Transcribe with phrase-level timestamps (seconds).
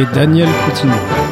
[0.00, 1.27] Et Daniel Coutinho.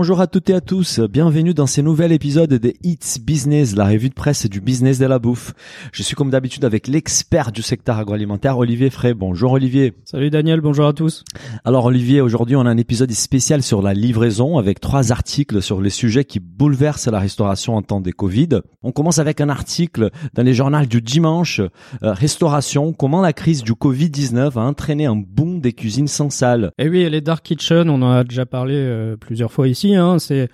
[0.00, 3.84] Bonjour à toutes et à tous, bienvenue dans ce nouvel épisode de It's Business, la
[3.84, 5.54] revue de presse du business de la bouffe.
[5.90, 9.12] Je suis comme d'habitude avec l'expert du secteur agroalimentaire, Olivier Frey.
[9.12, 9.94] Bonjour Olivier.
[10.04, 11.24] Salut Daniel, bonjour à tous.
[11.64, 15.80] Alors Olivier, aujourd'hui on a un épisode spécial sur la livraison avec trois articles sur
[15.80, 18.60] les sujets qui bouleversent la restauration en temps des Covid.
[18.84, 23.64] On commence avec un article dans les journaux du dimanche, euh, Restauration, comment la crise
[23.64, 26.70] du Covid-19 a entraîné un boom des cuisines sans salle?
[26.78, 30.18] Et oui, les Dark Kitchen, on en a déjà parlé euh, plusieurs fois ici, hein,
[30.18, 30.48] c'est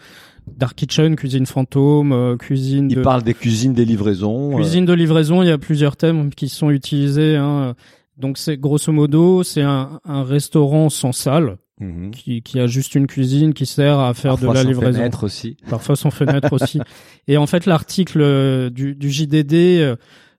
[0.47, 3.03] Dark Kitchen, cuisine fantôme, euh, cuisine Il de...
[3.03, 4.53] parle des cuisines des livraisons.
[4.53, 7.37] euh, Cuisine de livraison, il y a plusieurs thèmes qui sont utilisés.
[7.37, 7.75] Hein.
[8.19, 12.11] Donc c'est grosso modo, c'est un, un restaurant sans salle mhm.
[12.11, 14.99] qui, qui a juste une cuisine qui sert à faire Parfois de la sans livraison.
[14.99, 15.57] fenêtre aussi.
[15.69, 16.81] parfois sans fenêtre aussi.
[17.27, 19.97] Et en fait, l'article euh, du, du JDD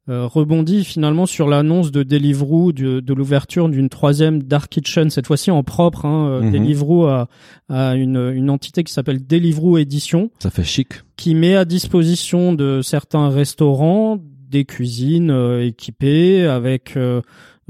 [0.08, 5.28] euh, rebondit finalement sur l'annonce de Deliveroo de, de l'ouverture d'une troisième dark kitchen, cette
[5.28, 6.06] fois-ci en propre.
[6.06, 6.52] Hein, Mhm.
[6.52, 7.28] Deliveroo a,
[7.70, 10.90] a une, une entité qui s'appelle Deliveroo Edition, Ça fait chic.
[11.18, 14.18] qui met à disposition de certains restaurants
[14.50, 17.22] des cuisines euh, équipées avec euh,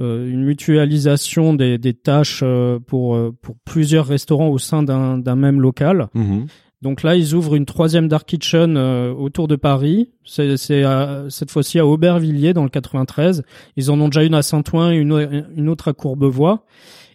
[0.02, 5.18] euh, une mutualisation des, des tâches euh, pour, euh, pour plusieurs restaurants au sein d'un
[5.18, 6.08] d'un même local.
[6.14, 6.48] Mhm.
[6.82, 10.10] Donc là, ils ouvrent une troisième dark kitchen euh, autour de Paris.
[10.24, 13.44] C'est à- cette fois-ci à Aubervilliers dans le 93.
[13.78, 15.20] Ils en ont déjà une à Saint-Ouen et une, au-
[15.58, 16.66] une autre à Courbevoie.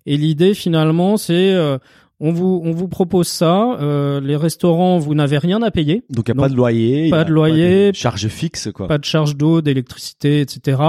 [0.06, 1.78] Et l'idée finalement, c'est euh,
[2.22, 3.78] on vous on vous propose ça.
[3.80, 7.10] euh, les restaurants, vous n'avez rien à payer, Donc il n'y a pas de loyer.
[7.10, 8.88] pas de loyer, de charges fixes quoi.
[8.88, 10.80] pas de charge d'eau, d'électricité, etc.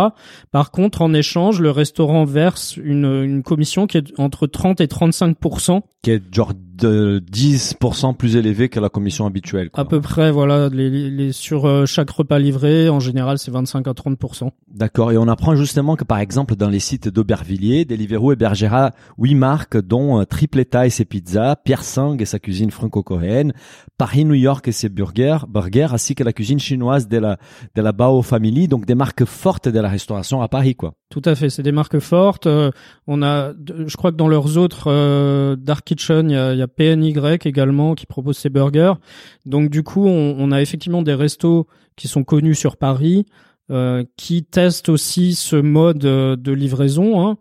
[0.51, 4.87] Par contre, en échange, le restaurant verse une, une commission qui est entre 30 et
[4.87, 5.37] 35
[6.03, 9.69] Qui est genre de 10% plus élevé que la commission habituelle.
[9.69, 9.83] Quoi.
[9.83, 10.31] à peu près.
[10.31, 14.17] Voilà, les, les- sur euh, chaque repas livré, en général, c'est 25 à 30
[14.73, 15.11] D'accord.
[15.11, 19.77] Et on apprend justement que par exemple dans les sites d'Aubervilliers, Deliveroo hébergera huit marques
[19.79, 23.53] dont euh, Tripleta et ses pizzas, Pierre Sang et sa cuisine franco-coréenne,
[23.97, 27.37] Paris New York et ses burgers, burgers ainsi que la cuisine chinoise de la
[27.75, 30.93] de la Bao Family, donc des marques fortes de la restauration à Paris quoi.
[31.11, 32.47] Tout à fait, c'est des marques fortes.
[32.47, 32.71] Euh,
[33.05, 36.57] on a, je crois que dans leurs autres euh, dark kitchen, il y a, il
[36.57, 37.13] y a PNY
[37.43, 38.93] également qui propose ses burgers.
[39.45, 41.67] Donc du coup, on, on a effectivement des restos
[41.97, 43.25] qui sont connus sur Paris,
[43.71, 47.37] euh, qui testent aussi ce mode de livraison, hein,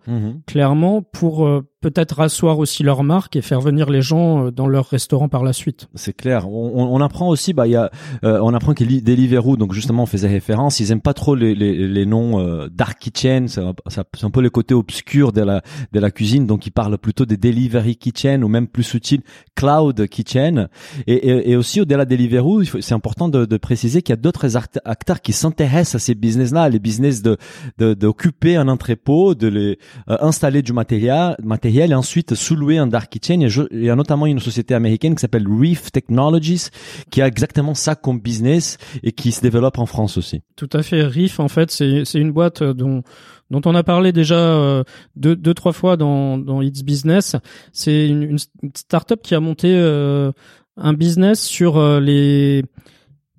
[0.48, 1.48] clairement, pour
[1.80, 5.42] peut-être rasseoir aussi leur marque et faire venir les gens euh, dans leur restaurant par
[5.42, 5.88] la suite.
[5.94, 6.48] C'est clair.
[6.48, 7.90] On, on- on apprend aussi, bah, il y a,
[8.24, 10.78] euh, on apprend que li- Deliveroo, donc justement, on faisait référence.
[10.80, 13.48] Ils aiment pas trop les, les, les noms euh, dark kitchen.
[13.48, 16.46] C'est un, peu le côté obscur de la de la cuisine.
[16.46, 19.22] Donc, ils parlent plutôt des delivery kitchen ou même plus subtil
[19.54, 20.68] cloud kitchen.
[21.06, 24.20] Et, et, et aussi au-delà de Deliveroo, c'est important de, de préciser qu'il y a
[24.20, 27.38] d'autres act- acteurs qui s'intéressent à ces business-là, les business de
[27.78, 29.78] de- d'occuper un entrepôt, de les
[30.10, 33.40] euh, installer du matériel, matériel et ensuite sous-louer un dark kitchen.
[33.42, 36.68] Il y, a, notamment une société américaine qui s'appelle Reef Technologies
[37.10, 40.42] qui a exactement ça comme business et qui se développe en France aussi.
[40.56, 41.02] Tout à fait.
[41.02, 43.02] Riff, en fait, c'est une boîte dont
[43.50, 44.84] dont on a parlé déjà euh,
[45.16, 47.36] deux deux trois fois dans dans It's Business.
[47.72, 48.38] C'est une, une
[48.74, 50.30] start-up qui a monté euh,
[50.76, 52.62] un business sur euh, les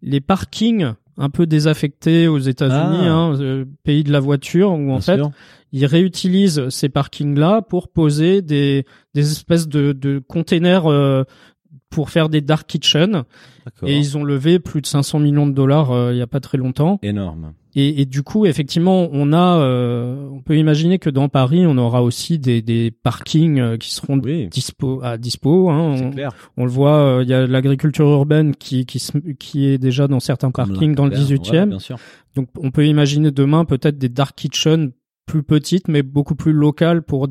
[0.02, 3.12] les parkings un peu désaffectés aux États-Unis, Ah.
[3.14, 5.32] hein, euh, pays de la voiture, où en fait sûr.
[5.72, 11.24] ils réutilisent ces parkings-là pour poser des des espèces de de containers euh,
[11.90, 13.24] pour faire des dark kitchen.
[13.66, 13.90] D'accord.
[13.90, 16.40] Et ils ont levé plus de 500 millions de dollars euh, il y a pas
[16.40, 17.00] très longtemps.
[17.04, 17.54] Énorme.
[17.74, 21.78] Et, et du coup, effectivement, on a, euh, on peut imaginer que dans Paris, on
[21.78, 24.48] aura aussi des, des parkings euh, qui seront Oui.
[24.50, 25.70] dispo à dispo.
[25.70, 25.96] Hein.
[26.02, 26.32] On, clair.
[26.58, 30.08] on le voit, euh, il y a l'agriculture urbaine qui qui, se- qui est déjà
[30.10, 31.48] dans certains parkings dans le Leclerc, 18e.
[31.48, 31.98] voilà, bien sûr.
[32.36, 34.92] Donc, on peut imaginer demain peut-être des dark kitchen
[35.26, 37.28] plus petites, mais beaucoup plus locales pour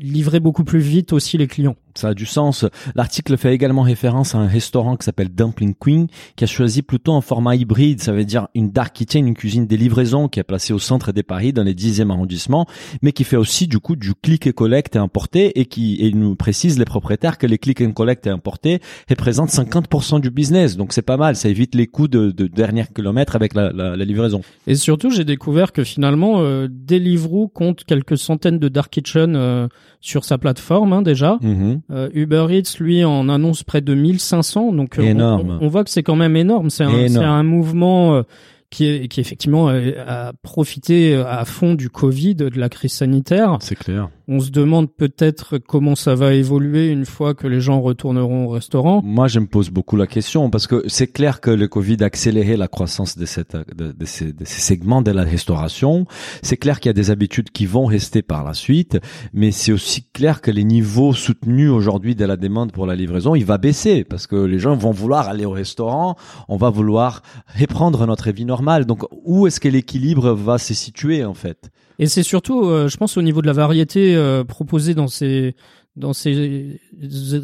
[0.00, 1.76] livrer beaucoup plus vite aussi les clients.
[1.94, 2.64] Ça a du sens.
[2.94, 6.06] L'article fait également référence à un restaurant qui s'appelle Dumpling Queen,
[6.36, 9.66] qui a choisi plutôt un format hybride, ça veut dire une dark kitchen, une cuisine
[9.66, 12.66] des livraisons qui est placée au centre des Paris, dans les 10e arrondissements,
[13.02, 16.12] mais qui fait aussi du coup du click et collect et importé et qui et
[16.12, 20.76] nous précise les propriétaires que les click and collect et importés représentent 50% du business.
[20.76, 23.96] Donc c'est pas mal, ça évite les coûts de, de dernier kilomètre avec la, la,
[23.96, 24.40] la, livraison.
[24.66, 29.68] Et surtout, j'ai découvert que finalement, euh, Deliveroo compte quelques centaines de dark kitchen euh,
[30.00, 31.38] sur sa plateforme hein, déjà.
[31.40, 31.81] Mhm.
[31.90, 34.72] Euh, Uber Eats, lui, en annonce près de 1500.
[34.72, 35.58] Donc, euh, énorme.
[35.60, 36.70] On, voit que c'est quand même énorme.
[36.70, 38.22] C'est un, un, mouvement euh,
[38.72, 43.58] qui, est, qui effectivement a profité à fond du Covid, de la crise sanitaire.
[43.60, 44.08] C'est clair.
[44.28, 48.48] On se demande peut-être comment ça va évoluer une fois que les gens retourneront au
[48.48, 49.02] restaurant.
[49.04, 52.06] Moi, je me pose beaucoup la question parce que c'est clair que le Covid a
[52.06, 56.06] accéléré la croissance de, cette, de, de, ces, de ces, segments de la restauration.
[56.40, 58.98] C'est clair qu'il y a des habitudes qui vont rester par la suite,
[59.34, 63.34] mais c'est aussi clair que les niveaux soutenus aujourd'hui de la demande pour la livraison,
[63.34, 66.16] il va baisser parce que les gens vont vouloir aller au restaurant,
[66.48, 67.22] on va vouloir
[67.58, 68.61] reprendre notre vie normale.
[68.86, 71.70] Donc, où est-ce que l'équilibre va se situer en fait?
[71.98, 75.54] Et c'est surtout, euh, je pense, au niveau de la variété euh, proposée dans ces
[75.94, 76.80] dans ces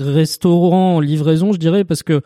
[0.00, 2.22] restaurants en livraison, je dirais, parce que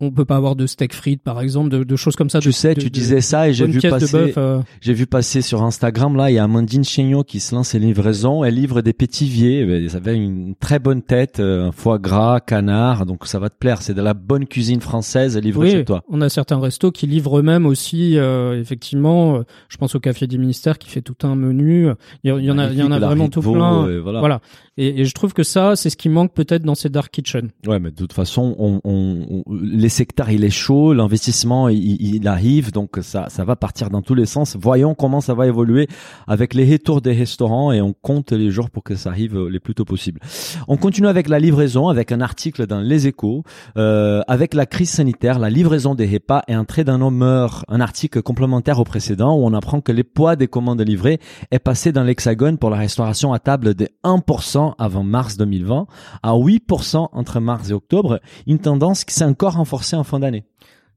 [0.00, 2.52] on peut pas avoir de steak frites par exemple de, de choses comme ça tu
[2.52, 4.60] sais tu disais ça et j'ai vu passer euh.
[4.80, 7.78] j'ai vu passer sur Instagram là il y a Amandine Chéniaud qui se lance ses
[7.78, 8.44] livraisons.
[8.44, 13.26] Elle livre des pétiviers ça avait une très bonne tête euh, foie gras canard donc
[13.26, 13.82] ça va te plaire.
[13.82, 16.02] C'est de la bonne cuisine française livrée chez toi.
[16.08, 19.42] on a certains restos qui livrent eux-mêmes aussi euh, effectivement.
[19.68, 21.88] Je pense au café des ministères qui fait tout un menu.
[22.22, 24.00] Il y, en a il y en a vraiment tout plein.
[24.00, 24.40] Voilà, voilà.
[24.76, 27.48] Et, et, je trouve que ça c'est ce qui manque peut-être dans ces dark kitchen
[27.66, 32.14] ouais mais de toute façon on, on, on les secteurs il est chaud, l'investissement il,
[32.14, 34.56] il, arrive, donc ça ça va partir dans tous les sens.
[34.60, 35.88] Voyons comment ça va évoluer
[36.26, 39.60] avec les retours des restaurants et on compte les jours pour que ça arrive les
[39.60, 40.20] plus tôt possible.
[40.68, 43.42] On continue avec la livraison, avec un article dans Les Échos,
[43.76, 47.64] euh, avec la crise sanitaire, la livraison des repas est un trait d'un homme meurt.
[47.68, 51.58] Un article complémentaire au précédent où on apprend que les poids des commandes livrées est
[51.58, 55.86] passé dans l'hexagone pour la restauration à table de 1% avant mars 2020
[56.22, 60.44] à 8% entre mars et octobre, une tendance qui s'est encore renforcée en fin d'année.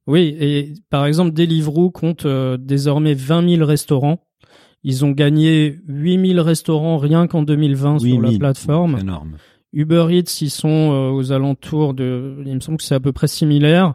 [0.07, 4.25] Oui, et par exemple, Deliveroo compte euh, désormais 20 000 restaurants.
[4.83, 8.97] Ils ont gagné 8 000 restaurants rien qu'en 2020 sur la plateforme.
[8.99, 9.37] Énorme.
[9.71, 13.11] Uber Eats, ils sont euh, aux alentours de, il me semble que c'est à peu
[13.11, 13.93] près similaire.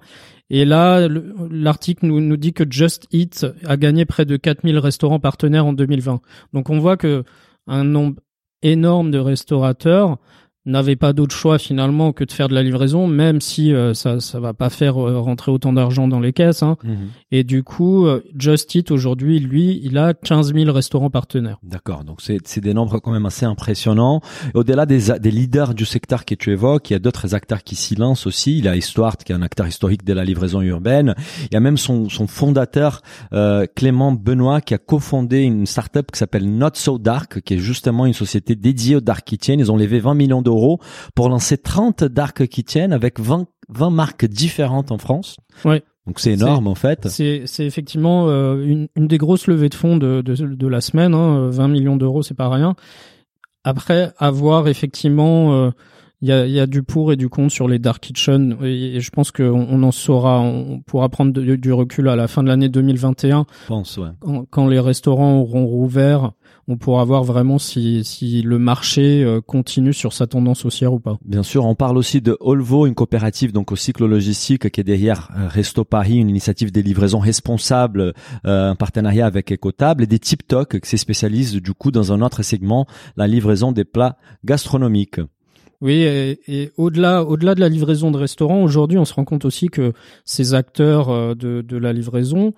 [0.50, 1.08] Et là,
[1.50, 5.72] l'article nous, nous dit que Just Eat a gagné près de 4000 restaurants partenaires en
[5.72, 6.20] 2020.
[6.52, 7.24] Donc on voit que
[7.66, 8.20] un nombre
[8.62, 10.18] énorme de restaurateurs
[10.66, 14.20] n'avait pas d'autre choix finalement que de faire de la livraison, même si euh, ça
[14.20, 16.62] ça va pas faire euh, rentrer autant d'argent dans les caisses.
[16.62, 16.76] Hein.
[16.82, 17.08] Mhm.
[17.32, 21.58] Et du coup, euh, Just Eat aujourd'hui, lui, il a 15 000 restaurants partenaires.
[21.62, 24.20] D'accord, donc c'est c'est des nombres quand même assez impressionnants.
[24.54, 27.76] Au-delà des des leaders du secteur que tu évoques, il y a d'autres acteurs qui
[27.76, 28.58] s'y lancent aussi.
[28.58, 31.14] Il y a Histoire, qui est un acteur historique de la livraison urbaine.
[31.42, 33.02] Il y a même son son fondateur
[33.74, 38.06] Clément Benoît qui a cofondé une startup qui s'appelle Not So Dark, qui est justement
[38.06, 39.60] une société dédiée au dark kitchen.
[39.60, 40.53] Ils ont levé 20 millions d'euros
[41.14, 45.36] pour lancer 30 dark kitchen avec 20, 20 marques différentes en France.
[45.64, 45.82] Ouais.
[46.06, 47.08] Donc c'est énorme en fait.
[47.08, 51.14] C'est effectivement euh, une, une, des grosses levées de fonds de, de, de la semaine.
[51.14, 51.48] Hein.
[51.50, 52.74] 20 millions d'euros, c'est pas rien.
[53.64, 55.70] Après avoir effectivement, euh,
[56.20, 59.00] il y, a, y, a, du pour et du contre sur les dark kitchen et,
[59.00, 62.48] je pense qu'on on en saura, on pourra prendre du recul à la fin de
[62.48, 63.46] l'année 2021.
[63.62, 64.08] Je pense, ouais.
[64.20, 66.32] Quand, quand, les restaurants auront rouvert
[66.68, 71.00] on pourra voir vraiment si, si le marché euh, continue sur sa tendance haussière ou
[71.00, 71.18] pas.
[71.24, 74.84] Bien sûr, on parle aussi de Olvo, une coopérative donc au cycle logistique qui est
[74.84, 78.14] derrière euh, Resto Paris, une initiative des livraisons responsables,
[78.46, 82.22] euh, un partenariat avec Ecotable, et des TipTok qui se spécialisent du coup dans un
[82.22, 85.20] autre segment, la livraison des plats gastronomiques.
[85.80, 89.68] Oui, et, au-delà, au-delà de la livraison de restaurants, aujourd'hui, on se rend compte aussi
[89.68, 89.92] que
[90.24, 92.54] ces acteurs de, de la livraison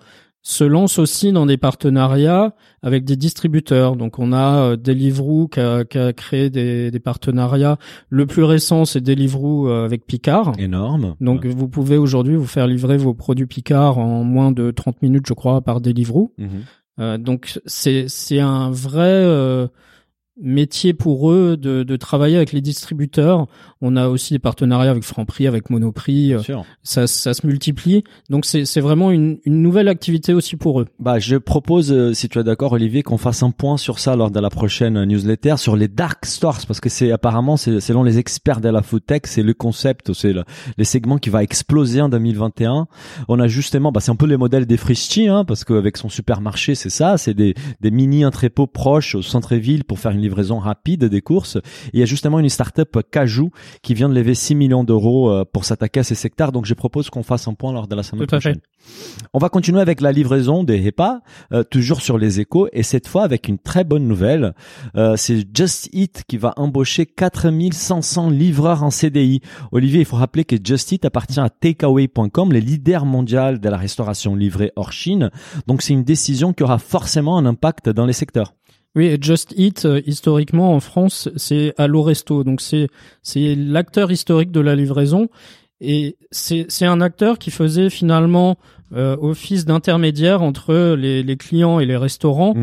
[0.47, 3.97] se lance aussi dans des partenariats avec des distributeurs.
[3.97, 7.77] Donc on a euh, Deliveroo qui a, qui a créé des, des, partenariats.
[8.09, 10.53] Le plus récent, c'est Deliveroo euh, avec Picard.
[10.57, 11.15] Énorme.
[11.19, 15.25] Donc vous pouvez aujourd'hui vous faire livrer vos produits Picard en moins de 30 minutes,
[15.27, 16.33] je crois, par Deliveroo.
[16.37, 16.47] Mhm.
[16.99, 19.67] Euh, donc c'est c'est un vrai euh,
[20.39, 23.47] métier pour eux de, de, travailler avec les distributeurs.
[23.81, 26.33] On a aussi des partenariats avec Franprix, avec Monoprix.
[26.33, 26.41] Euh,
[26.83, 28.03] ça, ça se multiplie.
[28.29, 30.87] Donc c'est vraiment une, une, nouvelle activité aussi pour eux.
[30.99, 34.15] Bah, je propose, euh, si tu es d'accord, Olivier, qu'on fasse un point sur ça
[34.15, 38.03] lors de la prochaine newsletter sur les dark stores, parce que c'est apparemment, c'est selon
[38.03, 40.43] les experts de la food tech, c'est le concept, c'est le,
[40.77, 42.87] les segments qui va exploser en 2021.
[43.27, 46.09] On a justement, bah, c'est un peu les modèles des Frischti, hein, parce qu'avec son
[46.09, 50.59] supermarché, c'est ça, c'est des, des mini entrepôts proches au centre-ville pour faire une livraison
[50.59, 51.57] rapide des courses.
[51.93, 53.49] Il y a justement une startup Cajou
[53.81, 56.51] qui vient de lever 6 millions d'euros euh, pour s'attaquer à ces secteurs.
[56.51, 58.51] Donc je propose qu'on fasse un point lors de la semaine Tout à fait.
[58.51, 58.61] prochaine.
[59.33, 63.07] On va continuer avec la livraison des HEPA, euh, toujours sur les échos, et cette
[63.07, 64.53] fois avec une très bonne nouvelle.
[64.95, 69.41] Euh, c'est Just Eat qui va embaucher 4500 livreurs en CDI.
[69.71, 73.77] Olivier, il faut rappeler que Just Eat appartient à Takeaway.com, les leaders mondial de la
[73.77, 75.31] restauration livrée hors Chine.
[75.67, 78.53] Donc c'est une décision qui aura forcément un impact dans les secteurs.
[78.97, 82.43] Oui, et Just Eat, euh, historiquement en France, c'est Allo Resto.
[82.43, 82.87] Donc c'est
[83.21, 85.29] c'est l'acteur historique de la livraison.
[85.79, 88.57] Et c'est c'est un acteur qui faisait finalement
[88.93, 92.55] euh, office d'intermédiaire entre les, les clients et les restaurants.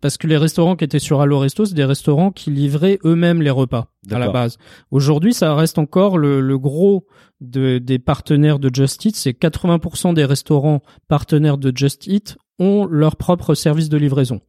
[0.00, 3.40] Parce que les restaurants qui étaient sur Allo Resto, c'est des restaurants qui livraient eux-mêmes
[3.40, 4.58] les repas à la base.
[4.90, 7.06] Aujourd'hui, ça reste encore le, le gros
[7.40, 9.14] de, des partenaires de Just Eat.
[9.14, 14.40] C'est 80% des restaurants partenaires de Just Eat ont leur propre service de livraison.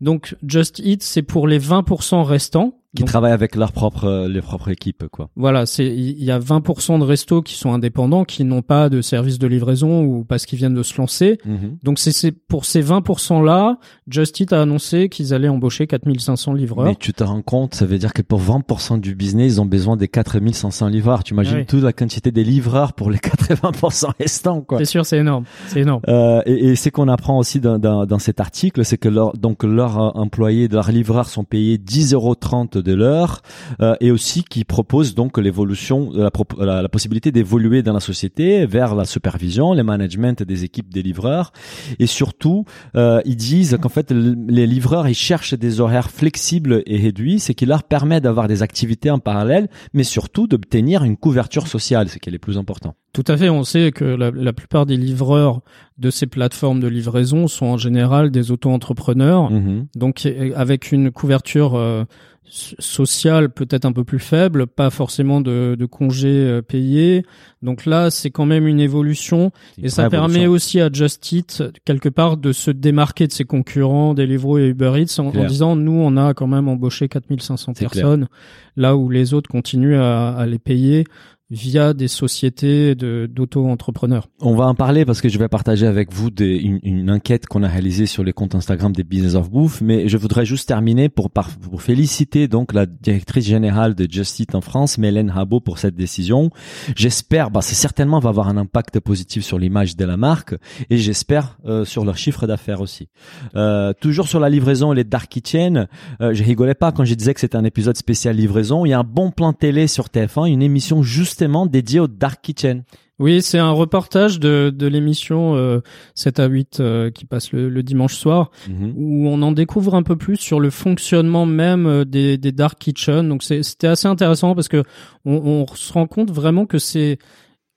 [0.00, 2.79] Donc Just Eat, c'est pour les 20% restants.
[2.96, 5.28] Qui Donc, travaillent avec leur propre, euh, les propres équipes, quoi.
[5.36, 9.00] voilà, c'est il y a 20% de restos qui sont indépendants, qui n'ont pas de
[9.00, 11.38] service de livraison ou parce qu'ils viennent de se lancer.
[11.84, 13.78] Donc c'est c'est pour ces 20% là,
[14.08, 16.84] Just Eat a annoncé qu'ils allaient embaucher 4500 livreurs.
[16.86, 19.66] Mais tu te rends compte, ça veut dire que pour 20% du business, ils ont
[19.66, 21.22] besoin des 4500 livreurs.
[21.22, 21.66] Tu imagines Ah oui.
[21.66, 23.18] toute la quantité des livreurs pour les
[23.54, 24.78] 80% restants, quoi.
[24.78, 26.02] C'est sûr, c'est énorme, c'est énorme.
[26.08, 29.34] Euh, et, et ce qu'on apprend aussi dans, dans, dans cet article, c'est que leur,
[29.36, 32.34] donc leurs euh, employés, leurs livreurs sont payés 10,30 euros
[32.82, 33.42] de l'heure,
[33.80, 38.66] euh, et aussi qui proposent donc l'évolution, la, la, la possibilité d'évoluer dans la société
[38.66, 41.52] vers la supervision, le management des équipes des livreurs,
[41.98, 42.64] et surtout
[42.96, 47.52] euh, ils disent qu'en fait les livreurs ils cherchent des horaires flexibles et réduits, ce
[47.52, 52.18] qui leur permet d'avoir des activités en parallèle, mais surtout d'obtenir une couverture sociale, ce
[52.18, 52.94] qui est le plus important.
[53.12, 55.62] Tout à fait, on sait que la, la plupart des livreurs
[55.98, 59.50] de ces plateformes de livraison sont en général des auto-entrepreneurs.
[59.50, 59.86] Mhm.
[59.94, 62.04] Donc avec une couverture euh,
[62.50, 67.24] so- sociale peut-être un peu plus faible, pas forcément de, de congés euh, payés.
[67.62, 69.50] Donc là, c'est quand même une évolution
[69.82, 74.14] et ça permet aussi à Just Eat quelque part de se démarquer de ses concurrents,
[74.14, 77.90] Deliveroo et Uber Eats en, disant nous on a quand même embauché 4500 C'est clair.
[77.90, 78.28] personnes
[78.76, 81.04] là où les autres continuent à, à les payer
[81.50, 84.28] via des sociétés d'auto-entrepreneurs.
[84.40, 87.46] On va en parler parce que je vais partager avec vous des- une, une enquête
[87.46, 90.68] qu'on a réalisée sur les comptes Instagram des Business of Bouffe, mais je voudrais juste
[90.68, 95.30] terminer pour, par- pour féliciter donc la directrice générale de Just Eat en France, Mélène
[95.30, 96.50] Rabot, pour cette décision.
[96.96, 100.54] J'espère, bah, c'est certainement va avoir un impact positif sur l'image de la marque
[100.90, 103.08] et j'espère euh, sur leur chiffre d'affaires aussi.
[103.56, 105.88] Euh, toujours sur la livraison et les dark kitchen,
[106.20, 108.84] euh, je rigolais pas quand je disais que c'était un épisode spécial livraison.
[108.86, 111.02] Il y a un bon plan télé sur TF1, une émission
[111.40, 112.82] justement dédiée au dark kitchen.
[113.18, 115.80] Oui, c'est un reportage de, de l'émission euh,
[116.14, 118.92] 7 à 8 euh, qui passe le, le dimanche soir Mhm.
[118.96, 122.78] où on en découvre un peu plus sur le fonctionnement même euh, des, des dark
[122.78, 123.28] kitchen.
[123.28, 124.82] Donc c'était assez intéressant parce que
[125.26, 127.18] on, on se rend compte vraiment que c'est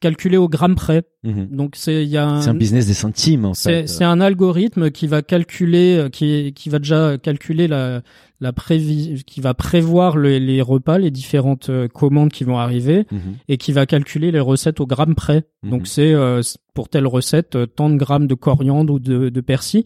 [0.03, 1.03] calculé au gramme près.
[1.23, 1.47] Mhm.
[1.51, 3.87] Donc c'est il y a un, C'est un business des centimes en c'est fait.
[3.87, 8.01] c'est un algorithme qui va calculer, euh, qui, qui va déjà calculer la,
[8.41, 13.05] la prévi, qui va prévoir le- les repas, les différentes euh, commandes qui vont arriver
[13.11, 13.35] Mhm.
[13.47, 15.43] et qui va calculer les recettes au gramme près.
[15.63, 15.69] Mhm.
[15.71, 16.41] Donc c'est euh,
[16.73, 19.85] pour telle recette euh, tant de grammes de coriandre ou de, de persil.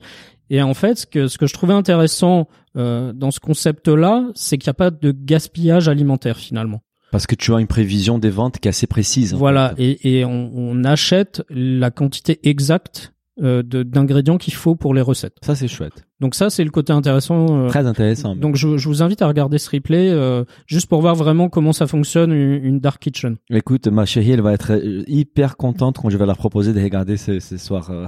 [0.49, 2.47] Et en fait, ce que ce que je trouvais intéressant
[2.77, 6.81] euh, dans ce concept-là, c'est qu'il n'y a pas de gaspillage alimentaire finalement.
[7.17, 9.33] Parce que tu as une prévision des ventes qui est assez précise.
[9.33, 9.83] Voilà, fait.
[10.03, 15.01] et, et on, on achète la quantité exacte euh, de- d'ingrédients qu'il faut pour les
[15.01, 15.37] recettes.
[15.41, 16.06] Ça c'est chouette.
[16.19, 17.65] Donc ça, c'est le côté intéressant.
[17.65, 18.35] euh, Très intéressant.
[18.35, 21.73] donc je, je vous invite à regarder ce replay euh, juste pour voir vraiment comment
[21.73, 23.37] ça fonctionne une, une dark kitchen.
[23.51, 26.81] Écoute, ma chérie, elle va être euh, hyper contente quand je vais leur proposer de
[26.81, 28.05] regarder ce, ce soir euh,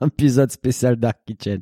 [0.00, 1.60] un épisode spécial Dark Kitchen.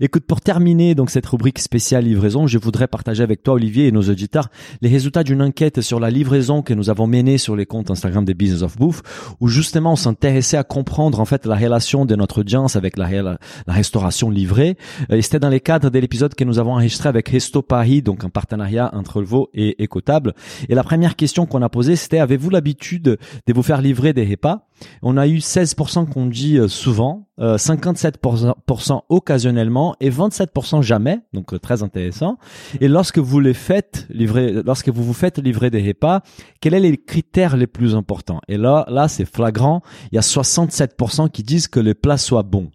[0.00, 3.92] Écoute, pour terminer donc cette rubrique spéciale livraison, je voudrais partager avec toi, Olivier, et
[3.92, 4.48] nos auditeurs,
[4.82, 8.24] les résultats d'une enquête sur la livraison que nous avons menée sur les comptes Instagram
[8.24, 9.02] des Business of Bouffe,
[9.40, 13.10] où justement on s'intéressait à comprendre en fait la relation de notre audience avec la,
[13.22, 14.76] la, la restauration livrée.
[15.10, 18.02] Euh, Et c'était dans les cadres de l'épisode que nous avons enregistré avec Resto Paris,
[18.02, 20.34] donc un partenariat entre Volvo et Ecotable.
[20.68, 24.24] Et la première question qu'on a posée, c'était avez-vous l'habitude de vous faire livrer des
[24.24, 24.66] repas?
[25.02, 31.54] On a eu 16% qu'on dit euh, souvent, euh, 57% occasionnellement et 27% jamais, donc
[31.54, 32.38] euh, très intéressant.
[32.80, 36.22] Et lorsque vous les faites livrer, lorsque vous vous faites livrer des repas,
[36.60, 38.40] quels sont les critères les plus importants?
[38.48, 39.82] Et là, là c'est flagrant.
[40.10, 42.70] Il y a 67% qui disent que les plats soient bons.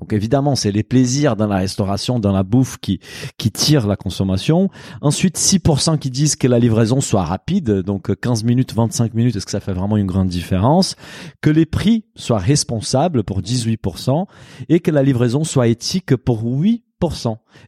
[0.00, 3.00] Donc évidemment, c'est les plaisirs dans la restauration, dans la bouffe qui
[3.38, 4.70] qui tirent la consommation.
[5.02, 9.44] Ensuite, 6% qui disent que la livraison soit rapide, donc 15 minutes, 25 minutes, est-ce
[9.44, 10.96] que ça fait vraiment une grande différence?
[11.40, 14.26] Que les prix soient responsables pour 18%
[14.68, 16.80] et que la livraison soit éthique pour 8%.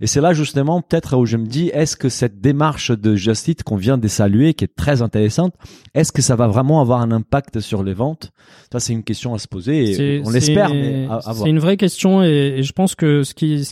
[0.00, 3.48] Et c'est là justement peut-être où je me dis, est-ce que cette démarche de Just
[3.48, 5.54] Eat qu'on vient de saluer, qui est très intéressante,
[5.94, 8.30] est-ce que ça va vraiment avoir un impact sur les ventes?
[8.72, 9.92] Ça, c'est une question à se poser.
[10.18, 13.68] Et on l'espère, c'est- une vraie question et, et je pense que ce qui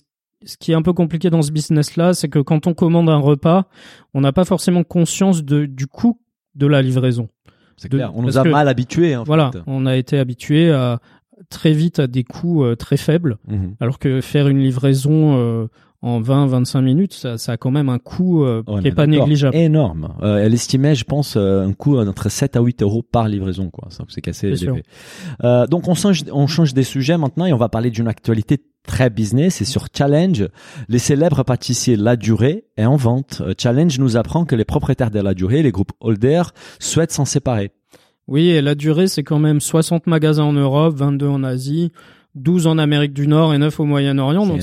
[0.47, 3.19] ce qui est un peu compliqué dans ce business-là, c'est que quand on commande un
[3.19, 3.67] repas,
[4.15, 6.19] on n'a pas forcément conscience de, du coût
[6.55, 7.29] de la livraison.
[7.77, 8.11] C'est clair.
[8.15, 9.17] On nous a mal habitués.
[9.17, 9.59] En Voilà, fait.
[9.67, 10.99] on a été habitué à
[11.51, 13.75] très vite à des coûts euh, très faibles, Mhm.
[13.81, 15.67] alors que faire une livraison euh,
[16.03, 19.07] en 20-25 minutes, ça, ça a quand même un coût euh, qui est est pas
[19.07, 19.55] négligeable.
[19.55, 20.15] Énorme.
[20.23, 23.69] Euh, elle estimait, je pense, euh, un coût entre 7 à 8 euros par livraison,
[23.69, 23.89] quoi.
[23.91, 24.83] Ça, C'est élevé.
[25.45, 28.63] Euh, donc, on change, on change des sujets maintenant et on va parler d'une actualité
[28.87, 29.57] très business.
[29.57, 30.49] C'est sur Challenge.
[30.89, 33.43] Les célèbres pâtissiers La Durée est en vente.
[33.59, 36.45] Challenge nous apprend que les propriétaires de La Durée, les groupes Holder,
[36.79, 37.73] souhaitent s'en séparer.
[38.31, 41.91] Oui, et la durée, c'est quand même 60 magasins en Europe, 22 en Asie,
[42.37, 44.47] 12 en Amérique du Nord et 9 au Moyen-Orient.
[44.47, 44.61] Donc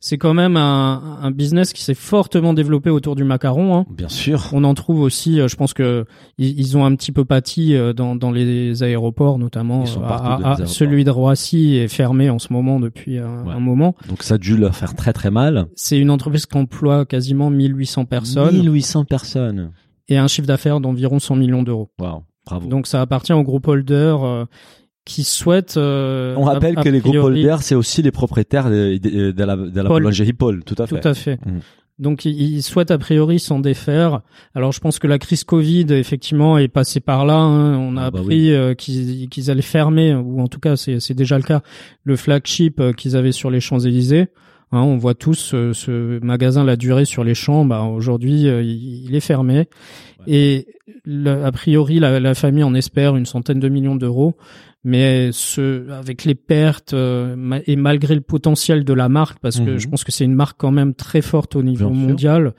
[0.00, 3.76] C'est quand même un, un business qui s'est fortement développé autour du macaron.
[3.76, 3.86] Hein.
[3.88, 4.48] Bien sûr.
[4.52, 6.06] On en trouve aussi, euh, je pense que
[6.38, 9.82] ils, ils ont un petit peu pâti euh, dans, dans les aéroports, notamment.
[9.82, 10.68] Ils sont euh, à- les aéroports.
[10.68, 13.52] celui de Roissy est fermé en ce moment depuis un, Ouais.
[13.52, 13.94] un moment.
[14.08, 15.66] Donc, ça a dû leur faire très très mal.
[15.76, 19.70] C'est une entreprise qui emploie quasiment 1800 personnes 1800 personnes.
[20.08, 21.90] et un chiffre d'affaires d'environ 100 millions d'euros.
[22.00, 22.22] Waouh.
[22.46, 22.68] Bravo.
[22.68, 24.44] Donc ça appartient au groupe Holder euh,
[25.04, 25.76] qui souhaite.
[25.76, 28.96] euh, on rappelle a- a que les groupes priori- Holder, c'est aussi les propriétaires de,
[28.98, 30.02] de- de la, de la Paul.
[30.02, 30.62] boulangerie Paul.
[30.64, 31.00] Tout à fait.
[31.00, 31.38] Tout à fait.
[31.46, 31.60] Mhm.
[32.00, 34.22] Donc ils souhaitent a priori s'en défaire.
[34.56, 37.36] Alors je pense que la crise Covid effectivement est passée par là.
[37.36, 37.78] hein.
[37.78, 41.14] On a Ah bah appris euh, qu'ils allaient fermer, ou en tout cas c'est c'est
[41.14, 41.62] déjà le cas,
[42.02, 44.26] le flagship euh, qu'ils avaient sur les Champs Élysées.
[44.82, 47.64] On voit tous euh, ce magasin La Durée sur les champs.
[47.64, 49.68] Bah, aujourd'hui euh, il, il est fermé.
[50.26, 50.66] Et
[51.04, 54.34] le- a priori la, la famille en espère une centaine de millions d'euros.
[54.86, 59.70] Mais ce, avec les pertes euh, et malgré le potentiel de la marque, parce que
[59.72, 59.78] Mhm.
[59.78, 62.52] je pense que c'est une marque quand même très forte au niveau Bien mondial,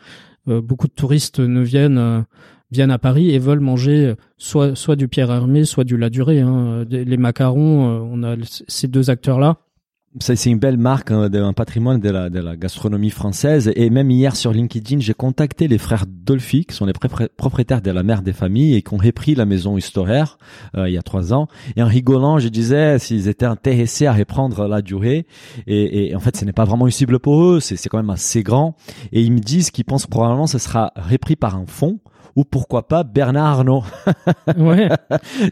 [0.48, 2.25] beaucoup de touristes ne viennent
[2.72, 6.41] viennent à Paris et veulent manger soit soit du Pierre Hermé, soit du La Durée.
[6.41, 6.84] Hein.
[6.89, 8.36] Les macarons, on a
[8.67, 9.57] ces deux acteurs là.
[10.22, 13.72] C'est une belle marque, hein, de- un patrimoine de la, de la gastronomie française.
[13.75, 16.93] Et même hier sur LinkedIn, j'ai contacté les frères Dolphy, qui sont les
[17.38, 20.05] propriétaires de la mère des familles et qui ont repris la maison historique
[20.77, 21.48] euh, il y a trois ans.
[21.75, 25.25] Et en rigolant, je disais s'ils étaient intéressés à reprendre la durée.
[25.67, 27.60] Et, et en fait, ce n'est pas vraiment une pour eux.
[27.60, 28.75] C'est c'est quand même assez grand.
[29.11, 32.00] Et ils me disent qu'ils pensent probablement que ce sera repris par un fonds
[32.35, 33.83] ou pourquoi pas Bernard Arnault.
[34.57, 34.90] Ouais.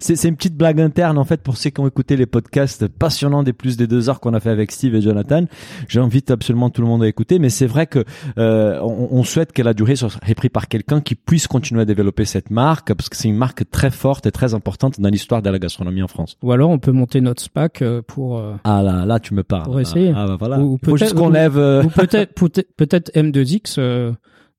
[0.01, 2.87] C'est c'est une petite blague interne en fait pour ceux qui ont écouté les podcasts
[2.87, 5.45] passionnants des plus des deux heures qu'on a fait avec Steve et Jonathan.
[5.87, 8.03] J'invite absolument tout le monde à écouter, mais c'est vrai que
[8.37, 11.85] euh, on, on souhaite que la durée soit reprise par quelqu'un qui puisse continuer à
[11.85, 15.41] développer cette marque parce que c'est une marque très forte et très importante dans l'histoire
[15.41, 16.37] de la gastronomie en France.
[16.43, 19.43] Ou alors on peut monter notre SPAC euh, pour euh, Ah là, là tu me
[19.43, 19.63] parles.
[19.63, 20.13] Pour essayer.
[20.15, 20.59] Ah, bah voilà.
[20.59, 21.57] Ou peut-être- qu'on lève.
[21.57, 24.11] euh, ou peut-être peut-être peut-être M2X euh,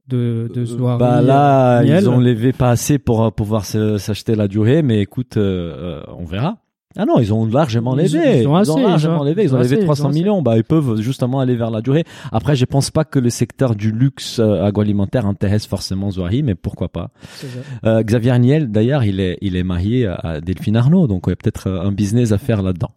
[0.08, 3.98] de de Zoari, Bah là, euh, ils ont levé pas assez pour euh, pouvoir se-
[3.98, 6.58] s'acheter la durée, mais écoute, euh, euh, on verra.
[6.96, 8.40] Ah non, ils ont largement Ils- levé.
[8.42, 9.42] ils ont assez, largement ils ont- levé.
[9.42, 10.18] Ils ils ont ont assez, ils 300 ont assez.
[10.20, 10.42] millions.
[10.42, 12.04] Bah, ils peuvent justement aller vers la durée.
[12.30, 16.54] Après, je pense pas que le secteur du luxe euh, agroalimentaire intéresse forcément Zoari, mais
[16.54, 17.10] pourquoi pas.
[17.84, 21.32] Euh, Xavier Niel, d'ailleurs, il est, il est marié à, Delphine Arnaud, donc il y
[21.32, 22.90] a peut-être euh, un business à faire là-dedans.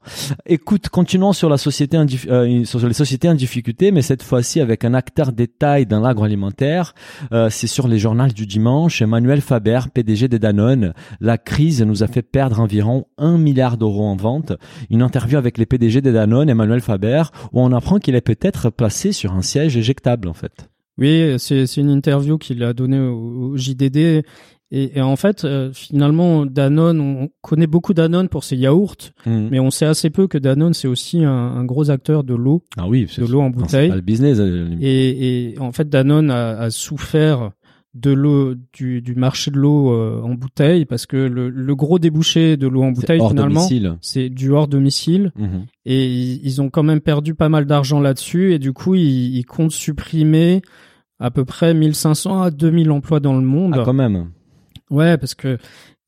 [0.45, 4.85] Écoute, continuons sur la société euh, sur les sociétés en difficulté, mais cette fois-ci avec
[4.85, 6.93] un acteur détail dans l'agroalimentaire.
[7.31, 9.01] Euh, c'est sur les journaux du dimanche.
[9.01, 10.93] Emmanuel Faber, PDG de Danone.
[11.19, 14.53] La crise nous a fait perdre environ un milliard d'euros en vente.
[14.89, 17.23] Une interview avec les PDG de Danone, Emmanuel Faber,
[17.53, 20.69] où on apprend qu'il est peut-être placé sur un siège éjectable, en fait.
[20.99, 24.23] Oui, c'est une interview qu'il a donnée au, au JDD.
[24.69, 29.47] Et, et en fait, euh, finalement, Danone, on connaît beaucoup Danone pour ses yaourts, Mhm.
[29.49, 32.63] mais on sait assez peu que Danone, c'est aussi un, un gros acteur de l'eau,
[32.75, 33.89] Ah oui, c'est de l'eau en bouteille.
[33.91, 34.39] le business.
[34.41, 37.51] euh, Et, et en fait, Danone a, a souffert
[37.97, 41.99] de l'eau du, du marché de l'eau euh, en bouteille parce que le, le gros
[41.99, 43.67] débouché de l'eau en bouteille, finalement,
[44.01, 45.31] c'est du hors domicile.
[45.35, 45.65] Mhm.
[45.85, 48.53] Et ils, ils ont quand même perdu pas mal d'argent là-dessus.
[48.53, 50.61] Et du coup, ils, ils comptent supprimer
[51.19, 53.75] à peu près 1500 à 2000 emplois dans le monde.
[53.77, 54.29] Ah, quand même.
[54.89, 55.57] Ouais, parce que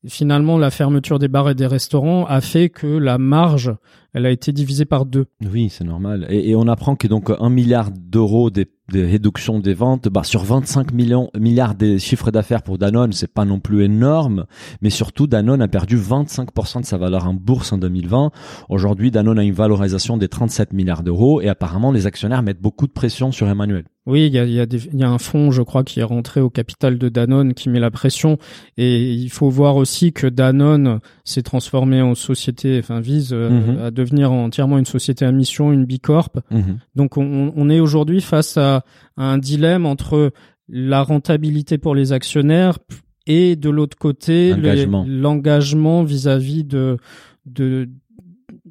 [0.06, 3.74] finalement, la fermeture des bars et des restaurants a fait que la marge,
[4.14, 5.26] elle a été divisée par deux.
[5.50, 6.26] Oui, c'est normal.
[6.30, 10.24] Et, et on apprend que donc un milliard d'euros des, des réductions des ventes, bah,
[10.24, 14.46] sur 25 millions, milliards des chiffres d'affaires pour Danone, c'est pas non plus énorme.
[14.82, 18.30] Mais surtout, Danone a perdu 25% de sa valeur en bourse en 2020.
[18.68, 22.86] Aujourd'hui, Danone a une valorisation des 37 milliards d'euros et apparemment, les actionnaires mettent beaucoup
[22.86, 23.84] de pression sur Emmanuel.
[24.06, 26.40] Oui, il y a, y, a y a un fonds, je crois, qui est rentré
[26.40, 28.38] au capital de Danone, qui met la pression.
[28.78, 33.78] Et il faut voir aussi que Danone s'est transformé en société, enfin vise euh, Mhm.
[33.78, 36.30] à devenir entièrement une société à mission, une bicorp.
[36.50, 36.78] Mhm.
[36.96, 38.84] Donc on, on est aujourd'hui face à,
[39.16, 40.32] à un dilemme entre
[40.68, 42.78] la rentabilité pour les actionnaires
[43.26, 44.54] et de l'autre côté
[45.06, 46.96] l'engagement vis-à-vis de,
[47.46, 47.88] de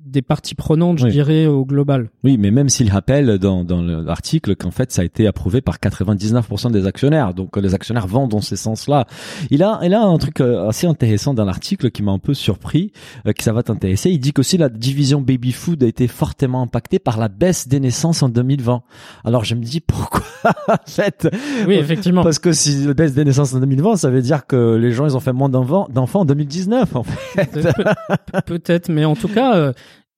[0.10, 1.12] des parties prenantes, je Oui.
[1.12, 2.10] dirais, au global.
[2.24, 5.78] Oui, mais même s'il rappelle dans, dans l'article qu'en fait ça a été approuvé par
[5.78, 9.06] 99% des actionnaires, donc euh, les actionnaires vont dans ce sens-là.
[9.50, 12.34] Il a, il a un truc euh, assez intéressant dans l'article qui m'a un peu
[12.34, 12.92] surpris,
[13.28, 14.10] euh, que ça va t'intéresser.
[14.10, 17.80] Il dit qu'aussi la division baby food a été fortement impactée par la baisse des
[17.80, 18.82] naissances en 2020.
[19.24, 20.22] Alors je me dis pourquoi
[20.68, 21.28] en fait?
[21.68, 22.24] Oui, effectivement.
[22.24, 25.06] Parce que si la baisse des naissances en 2020, ça veut dire que les gens
[25.06, 27.46] ils ont fait moins d'enfants d'enfants en 2019 en fait.
[27.46, 29.74] Pe- Peut-être, mais en tout cas, euh,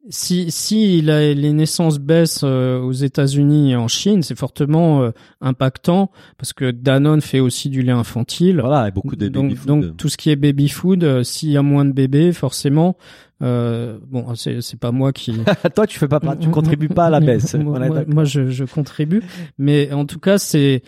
[0.10, 5.12] si si la- les naissances baissent euh, aux États-Unis et en Chine, c'est fortement euh,
[5.42, 8.60] impactant parce que Danone fait aussi du lait infantile.
[8.62, 9.68] Voilà, et beaucoup de donc, baby food.
[9.68, 12.98] donc tout ce qui est baby food, euh, s'il y a moins de bébés, forcément,
[13.44, 15.36] euh, bon, c'est c'est pas moi qui
[15.76, 17.54] Toi, tu fais pas, tu contribues pas à la baisse.
[17.56, 19.22] moi, moi, je, je contribue,
[19.60, 20.82] mais en tout cas, c'est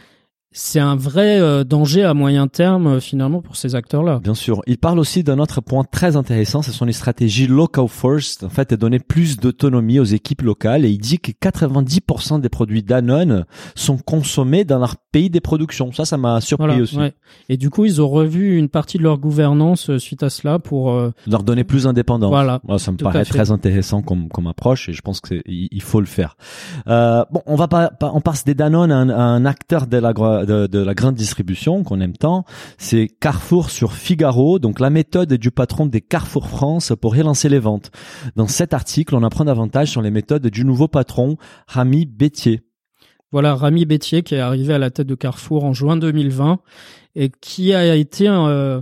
[0.54, 4.20] c'est un vrai euh, danger à moyen terme euh, finalement pour ces acteurs-là.
[4.20, 4.62] Bien sûr.
[4.68, 8.50] Il parle aussi d'un autre point très intéressant, ce sont les stratégies local first, en
[8.50, 10.86] fait, et donner plus d'autonomie aux équipes locales.
[10.86, 15.94] Et il dit que 90% des produits Danone sont consommés dans leur pays des productions.
[15.94, 16.98] Ça, ça m'a surpris Voilà, aussi.
[16.98, 17.14] ouais.
[17.48, 20.60] Et du coup, ils ont revu une partie de leur gouvernance euh, suite à cela
[20.60, 22.32] pour euh, Leur donner plus d'indépendance.
[22.32, 25.42] Voilà, Moi, ça me tout paraît très intéressant comme, comme approche et je pense que
[25.46, 26.36] il faut le faire.
[26.88, 29.88] Euh, bon, on va pas, pas- on passe des Danone à un, à un acteur
[29.88, 32.44] de la, de, de la grande distribution qu'on aime tant.
[32.78, 34.58] C'est Carrefour sur Figaro.
[34.60, 37.92] Donc, la méthode du patron des Carrefour France pour relancer les ventes.
[38.36, 42.62] Dans cet article, on apprend davantage sur les méthodes du nouveau patron, Rami Bétier.
[43.34, 46.60] Voilà Rami Bétier qui est arrivé à la tête de Carrefour en juin 2020
[47.16, 48.82] et qui a été euh,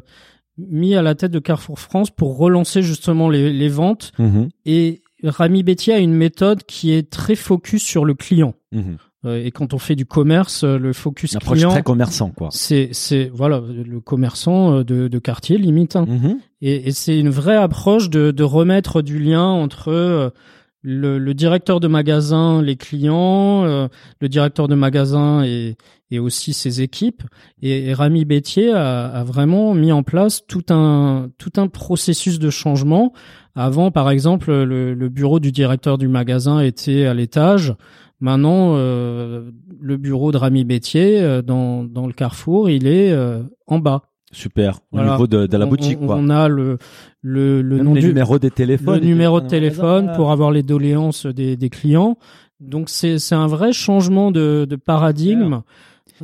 [0.60, 4.12] mis à la tête de Carrefour France pour relancer justement les, les ventes.
[4.20, 8.54] Mhm, Et Rami Bétier a une méthode qui est très focus sur le client.
[8.72, 8.98] mhm.
[9.24, 12.32] Euh, et quand on fait du commerce, euh, le focus Une approche client, très commerçant,
[12.32, 12.50] quoi.
[12.52, 15.96] c'est c'est voilà le commerçant euh, de, de quartier limite.
[15.96, 16.06] hein.
[16.08, 16.40] Mhm.
[16.64, 20.34] Et, et c'est une vraie approche de, de remettre du lien entre
[20.82, 23.88] le, le directeur de magasin, les clients, euh,
[24.20, 25.76] le directeur de magasin et,
[26.10, 27.24] et aussi ses équipes.
[27.62, 32.40] Et, et Rami Bétier a, a vraiment mis en place tout un tout un processus
[32.40, 33.14] de changement.
[33.56, 37.76] Avant, par exemple, le, le bureau du directeur du magasin était à l'étage.
[38.20, 43.42] Maintenant, euh, le bureau de Rami Bétier euh, dans, dans le Carrefour, il est euh,
[43.68, 44.04] en bas.
[44.32, 44.78] Super.
[44.92, 45.12] Au Voilà.
[45.14, 46.16] niveau de, de la On- boutique, on, quoi.
[46.18, 46.78] On a le
[47.22, 49.00] le, le Même nom les du numéros des téléphones.
[49.00, 52.18] le numéro de téléphone pour avoir les doléances des, des clients.
[52.60, 55.62] Donc c'est c'est un vrai changement de, de paradigme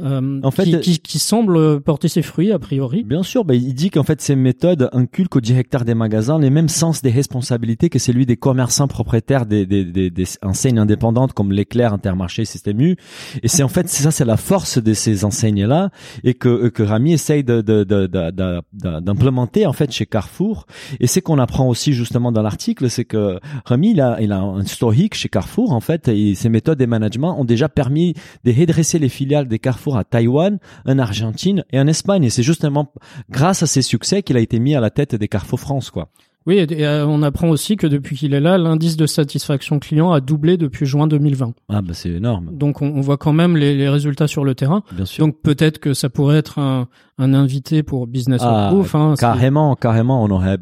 [0.04, 3.04] euh, En fait, qui, euh, qui, qui semble porter ses fruits a priori.
[3.04, 6.50] Bien sûr, bah, il dit qu'en fait ces méthodes inculquent au directeur des magasins les
[6.50, 11.34] mêmes sens des responsabilités que celui des commerçants propriétaires des, des, des, des enseignes indépendantes
[11.34, 12.96] comme l'éclair, Intermarché, Système U.
[13.44, 15.90] Et c'est en fait ça, c'est la force de ces enseignes là
[16.24, 20.06] et que que Rami essaye de de- de- de- de- de- d'implémenter en fait chez
[20.06, 20.66] Carrefour.
[21.00, 24.40] Et c'est qu'on apprend aussi justement dans l'article, c'est que Rami il a il a
[24.40, 28.52] un historique chez Carrefour en fait et ses méthodes de management ont déjà permis de
[28.52, 32.26] redresser les filiales des Carrefour à Taïwan, en Argentine et en Espagne.
[32.26, 32.92] Et c'est justement
[33.30, 36.10] grâce à ses succès qu'il a été mis à la tête des Carrefour France, quoi.
[36.46, 40.14] Oui, et, euh, on apprend aussi que depuis qu'il est là, l'indice de satisfaction client
[40.14, 41.54] a doublé depuis juin 2020.
[41.68, 44.56] Ah bah c'est énorme, Donc on, on voit quand même les, les résultats sur le
[44.56, 44.82] terrain.
[44.94, 45.26] bien sûr.
[45.26, 48.96] Donc peut-être que ça pourrait être un, un invité pour Business Ah, of Proof.
[48.96, 50.58] hein, carrément, carrément, on aurait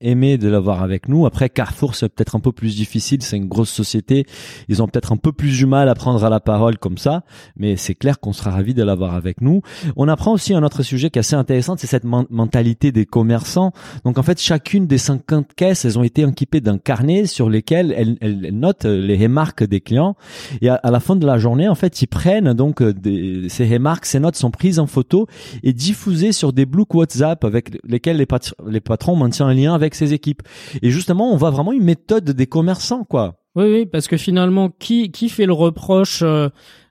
[0.00, 1.26] aimé de l'avoir avec nous.
[1.26, 3.22] Après, Carrefour, c'est peut-être un peu plus difficile.
[3.22, 4.26] C'est une grosse société.
[4.68, 7.24] Ils ont peut-être un peu plus du mal à prendre à la parole comme ça.
[7.56, 9.62] Mais c'est clair qu'on sera ravi de l'avoir avec nous.
[9.96, 11.76] On apprend aussi un autre sujet qui est assez intéressant.
[11.76, 13.72] C'est cette men- mentalité des commerçants.
[14.04, 17.92] Donc, en fait, chacune des 50 caisses, elles ont été équipées d'un carnet sur lesquels
[17.96, 20.14] elles, elles- notent les remarques des clients.
[20.62, 23.48] Et à, à la fin de la journée, en fait, ils prennent donc euh, des,
[23.48, 25.26] ces remarques, ces notes sont prises en photo
[25.62, 28.26] et diffusées sur des blocs WhatsApp avec lesquels les,
[28.68, 30.42] les patrons maintiennent un lien avec ses équipes.
[30.82, 33.36] Et justement, on voit vraiment une méthode des commerçants, quoi.
[33.56, 36.48] Oui, oui, parce que finalement, qui qui fait le reproche euh,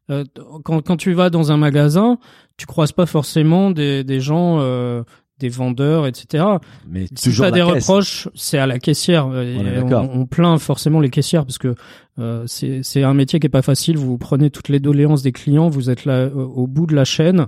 [0.10, 0.24] euh,
[0.64, 2.18] quand quand tu vas dans un magasin,
[2.58, 4.58] tu croises pas forcément des des gens.
[4.60, 5.04] euh,
[5.40, 6.44] des vendeurs, etc.
[6.90, 7.88] Mais Si toujours la des caisse.
[7.88, 9.28] reproches, c'est à la caissière.
[9.28, 11.76] On plaint forcément les caissières parce que
[12.18, 13.98] euh, c'est c'est un métier qui est pas facile.
[13.98, 17.06] Vous prenez toutes les doléances des clients, vous êtes là euh, au bout de la
[17.06, 17.46] chaîne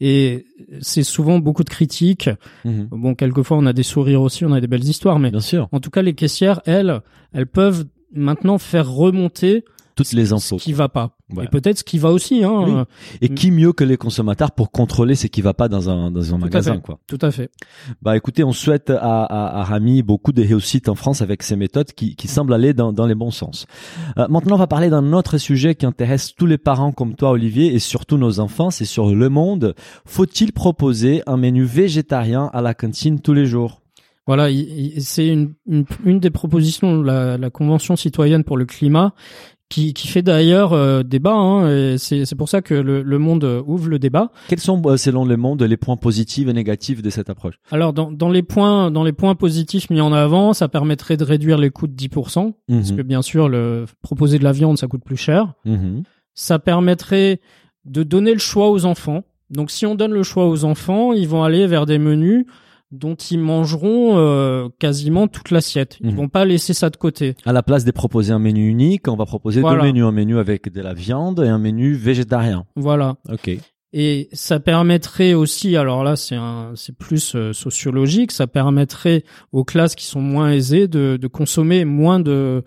[0.00, 0.46] et
[0.80, 2.30] c'est souvent beaucoup de critiques.
[2.64, 2.88] Mhm.
[2.90, 5.68] Bon, quelquefois on a des sourires aussi, on a des belles histoires, mais Bien sûr.
[5.72, 7.00] en tout cas les caissières, elles,
[7.32, 10.56] elles peuvent maintenant faire remonter toutes les ce infos.
[10.56, 11.16] qui va pas.
[11.30, 11.48] Voilà.
[11.48, 12.44] Et peut-être ce qui va aussi.
[12.44, 12.72] Hein, Oui.
[12.72, 12.84] euh,
[13.20, 13.34] Et Mm.
[13.34, 16.38] qui mieux que les consommateurs pour contrôler ce qui va pas dans un dans un
[16.38, 16.80] magasin fait.
[16.82, 16.98] quoi.
[17.06, 17.50] Tout à fait.
[18.02, 21.56] Bah écoutez, on souhaite à, à, à Rami beaucoup de réussite en France avec ces
[21.56, 23.66] méthodes qui, qui semblent aller dans, dans les bons sens.
[24.18, 27.30] Euh, maintenant, on va parler d'un autre sujet qui intéresse tous les parents comme toi,
[27.30, 29.74] Olivier, et surtout nos enfants, c'est sur le monde.
[30.04, 33.80] Faut-il proposer un menu végétarien à la cantine tous les jours?
[34.26, 38.56] Voilà, il- il- c'est une, une, une des propositions de la, la Convention citoyenne pour
[38.56, 39.12] le climat
[39.70, 41.32] qui, qui fait d'ailleurs euh, débat.
[41.34, 44.30] Hein, et c'est c'est pour ça que le, le monde euh, ouvre le débat.
[44.48, 47.54] Quels sont, euh, selon le monde, les points positifs et négatifs de cette approche?
[47.70, 51.24] Alors dans, dans les points dans les points positifs mis en avant, ça permettrait de
[51.24, 52.08] réduire les coûts de 10%,
[52.68, 52.96] parce Mhm.
[52.96, 55.54] que bien sûr le proposer de la viande ça coûte plus cher.
[55.64, 56.02] Mhm.
[56.34, 57.40] Ça permettrait
[57.84, 59.24] de donner le choix aux enfants.
[59.50, 62.46] Donc si on donne le choix aux enfants, ils vont aller vers des menus
[62.94, 65.98] dont ils mangeront euh, quasiment toute l'assiette.
[66.00, 66.16] Ils Mhm.
[66.16, 67.34] vont pas laisser ça de côté.
[67.44, 69.82] À la place de proposer un menu unique, on va proposer Voilà.
[69.82, 72.64] deux menus, un menu avec de la viande et un menu végétarien.
[72.76, 73.16] Voilà.
[73.30, 73.50] Ok.
[73.96, 79.62] Et ça permettrait aussi, alors là c'est un, c'est plus euh, sociologique, ça permettrait aux
[79.62, 82.64] classes qui sont moins aisées de, de consommer moins de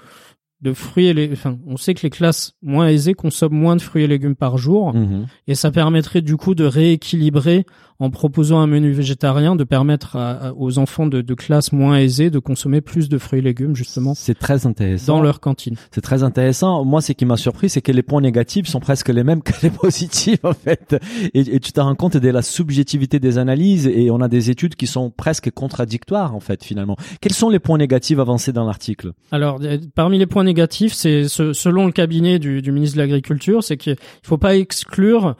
[0.61, 3.81] de fruits et les, enfin, on sait que les classes moins aisées consomment moins de
[3.81, 5.27] fruits et légumes par jour, Mhm.
[5.47, 7.63] et ça permettrait du coup de rééquilibrer
[7.99, 12.29] en proposant un menu végétarien, de permettre à- aux enfants de, de classes moins aisées
[12.29, 15.15] de consommer plus de fruits et légumes justement C'est très intéressant.
[15.15, 15.75] dans leur cantine.
[15.91, 16.85] C'est très intéressant.
[16.85, 19.53] Moi, ce qui m'a surpris, c'est que les points négatifs sont presque les mêmes que
[19.63, 20.95] les positifs, en fait.
[21.33, 24.49] Et, et tu te rends compte de la subjectivité des analyses et on a des
[24.51, 26.97] études qui sont presque contradictoires, en fait, finalement.
[27.21, 29.13] Quels sont les points négatifs avancés dans l'article?
[29.31, 33.01] Alors, euh, parmi les points négatifs, c'est ce- selon le cabinet du, du ministre de
[33.01, 35.35] l'Agriculture, c'est qu'il faut pas exclure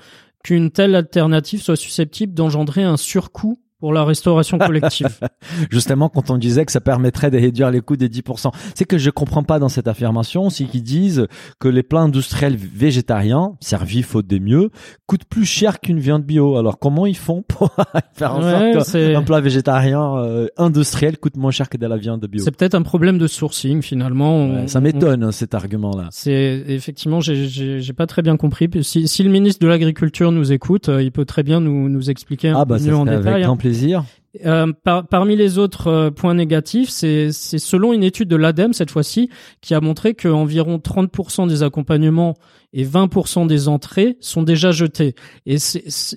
[0.48, 5.20] qu'une telle alternative soit susceptible d'engendrer un surcoût pour la restauration collective.
[5.72, 8.52] Justement, quand on disait que ça permettrait de réduire les coûts des 10%.
[8.76, 11.28] C'est que je comprends pas dans cette affirmation, c'est qu'ils disent
[11.60, 14.70] que les plats industriels végétariens, servis faute des mieux,
[15.06, 16.58] coûtent plus cher qu'une viande bio.
[16.58, 17.76] Alors, comment ils font pour
[18.14, 21.98] faire en Ouais, sorte qu'un plat végétarien euh, industriel coûte moins cher que de la
[21.98, 22.44] viande bio?
[22.44, 24.36] c'est peut-être un problème de sourcing finalement.
[24.36, 26.08] On- Ouais, ça on- m'étonne hein, cet argument-là.
[26.12, 28.70] C'est effectivement, j'ai- pas très bien compris.
[28.82, 32.10] Si, si le ministre de l'Agriculture nous écoute, euh, il peut très bien nous, nous
[32.10, 33.44] expliquer un Ah bah peu mieux en détail.
[33.44, 33.46] avec
[34.46, 38.92] Euh, par- parmi les autres euh, points négatifs, c'est selon une étude de l'ADEME cette
[38.92, 39.30] fois-ci
[39.62, 42.36] qui a montré que environ 30% des accompagnements
[42.74, 45.16] et 20% des entrées sont déjà jetés.
[45.48, 45.56] Et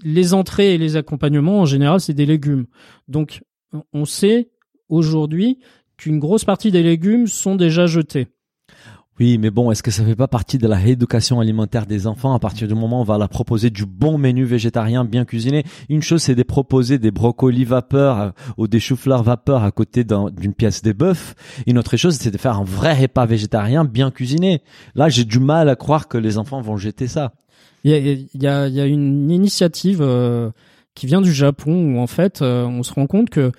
[0.04, 2.66] les entrées et les accompagnements en général, c'est des légumes.
[3.08, 3.40] Donc
[3.72, 4.50] on- on sait
[4.90, 5.58] aujourd'hui
[5.96, 8.26] qu'une grosse partie des légumes sont déjà jetés.
[9.20, 12.32] Oui, mais bon, est-ce que ça fait pas partie de la rééducation alimentaire des enfants?
[12.32, 15.62] À partir du moment où on va leur proposer du bon menu végétarien bien cuisiné
[15.90, 20.04] Une chose, c'est de proposer des brocolis vapeur euh, ou des choux-fleurs vapeur à côté
[20.04, 21.34] d'un- d'une pièce de bœuf.
[21.66, 24.62] Une autre chose, c'est de faire un vrai repas végétarien bien cuisiné.
[24.94, 27.32] Là, j'ai du mal à croire que les enfants vont jeter ça.
[27.84, 30.48] Il y a, il y a, il y a une initiative euh,
[30.94, 33.52] qui vient du Japon où en fait euh, on se rend compte que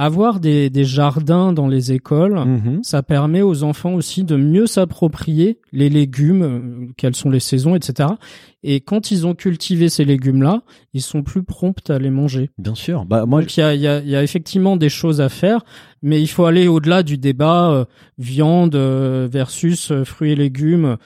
[0.00, 2.80] avoir des, des jardins dans les écoles, Mhm.
[2.84, 7.74] ça permet aux enfants aussi de mieux s'approprier les légumes, euh, quelles sont les saisons,
[7.74, 8.10] etc.
[8.62, 10.62] Et quand ils ont cultivé ces légumes-là,
[10.94, 12.50] ils sont plus prompts à les manger.
[12.58, 13.04] Bien sûr.
[13.06, 15.64] Bah moi, Donc il y a, y, a, y a effectivement des choses à faire,
[16.02, 17.84] mais il faut aller au-delà du débat euh,
[18.18, 20.96] viande euh, versus euh, fruits et légumes,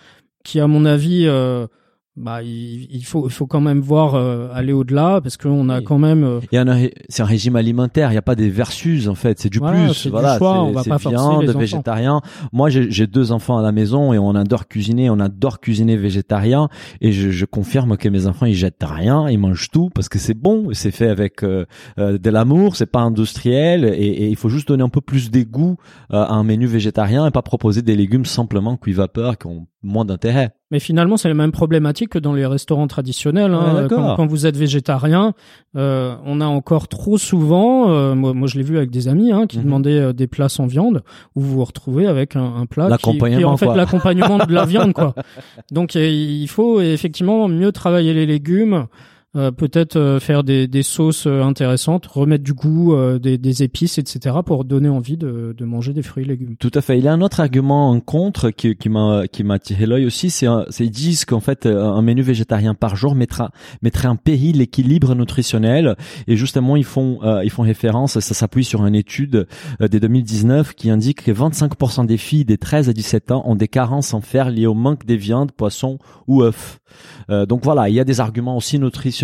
[0.44, 1.66] qui à mon avis, euh,
[2.14, 5.79] bah il, il faut il faut quand même voir euh, aller au-delà parce qu'on a
[5.79, 5.85] Oui.
[5.85, 6.77] quand même euh, Il y en a,
[7.09, 8.11] c'est un régime alimentaire.
[8.11, 9.38] Il n'y a pas des versus en fait.
[9.40, 9.94] C'est du Voilà, plus.
[9.94, 12.20] c'est du voilà, choix, c'est- viande, végétarien.
[12.53, 15.09] Moi, j'ai j'ai deux enfants à la maison et on adore cuisiner.
[15.09, 16.68] On adore cuisiner végétarien.
[17.01, 20.18] Et je, je confirme que mes enfants ils jettent rien, ils mangent tout parce que
[20.18, 20.68] c'est bon.
[20.72, 21.64] C'est fait avec euh,
[21.98, 22.77] euh, de l'amour.
[22.77, 25.77] C'est pas industriel et, et il faut juste donner un peu plus d'égout
[26.12, 29.66] euh, à un menu végétarien et pas proposer des légumes simplement cuits vapeur qui ont
[29.83, 30.51] moins d'intérêt.
[30.72, 33.52] Mais finalement, c'est la même problématique que dans les restaurants traditionnels.
[33.54, 33.82] Hein.
[33.82, 33.98] D'accord.
[33.98, 35.35] quand, quand vous êtes végétarien,
[35.76, 39.30] euh, on a encore trop souvent, euh, moi, moi je l'ai vu avec des amis
[39.32, 39.64] hein, qui Mhm.
[39.64, 41.02] demandaient euh, des plats sans viande,
[41.37, 43.76] où vous vous retrouvez avec un, un plat qui, qui est en fait quoi.
[43.76, 44.94] l'accompagnement de la viande.
[44.94, 45.14] quoi.
[45.70, 48.87] Donc euh, il faut effectivement mieux travailler les légumes.
[49.34, 53.62] Euh, peut-être euh, faire des, des sauces euh, intéressantes, remettre du goût, euh, des, des
[53.62, 54.36] épices, etc.
[54.44, 56.56] pour donner envie de, de manger des fruits et légumes.
[56.58, 56.98] Tout à fait.
[56.98, 60.04] Il y a un autre argument en contre qui, qui m'a qui m'a tiré l'œil
[60.04, 60.28] aussi.
[60.28, 60.46] C'est
[60.80, 65.96] ils disent qu'en fait un menu végétarien par jour mettra mettrait en péril l'équilibre nutritionnel.
[66.26, 68.18] Et justement ils font ils font référence.
[68.20, 69.46] Ça s'appuie sur une étude
[69.80, 73.68] des 2019 qui indique que 25% des filles des 13 à 17 ans ont des
[73.68, 76.80] carences en fer liées au manque des viandes, poissons ou œufs.
[77.28, 79.21] Donc voilà, il y a des arguments aussi nutritionnels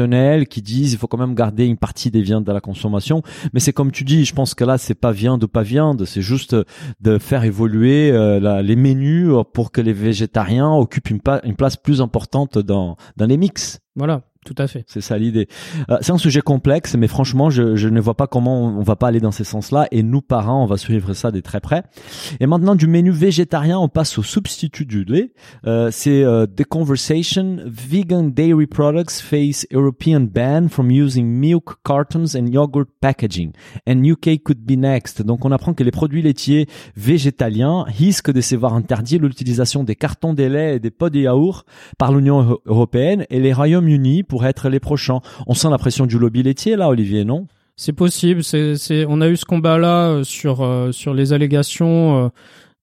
[0.48, 3.22] qui disent il faut quand même garder une partie des viandes dans la consommation.
[3.52, 6.04] Mais c'est comme tu dis, je pense que là c'est pas viande ou pas viande,
[6.04, 6.56] c'est juste
[7.00, 12.00] de faire évoluer euh, les menus pour que les végétariens occupent une, une place plus
[12.00, 13.80] importante dans dans les mix.
[13.96, 14.22] Voilà.
[14.48, 14.82] Tout à fait.
[14.87, 15.46] C'est ça l'idée.
[15.90, 18.96] Euh, c'est un sujet complexe, mais franchement, je, je, ne vois pas comment on, va
[18.96, 19.87] pas aller dans ces sens-là.
[19.90, 21.82] Et nous, parents, on va suivre ça de très près.
[22.40, 25.34] Et maintenant, du menu végétarien, on passe au substitut du lait.
[25.66, 27.58] Euh, c'est euh, The Conversation.
[27.66, 33.52] Vegan dairy products face European ban from using milk cartons and yogurt packaging.
[33.87, 35.20] And UK could be next.
[35.20, 39.94] Donc, on apprend que les produits laitiers végétaliens risquent de se voir interdire l'utilisation des
[39.94, 41.66] cartons de lait et des pots de yaourt
[41.98, 45.20] par l'Union européenne et les Royaumes-Unis pour être les prochains.
[45.46, 47.46] On sent la pression du lobby laitier là, Olivier, non?
[47.77, 48.42] C'est possible.
[48.42, 52.29] C'est, on a eu ce combat-là euh, sur euh, sur les allégations euh,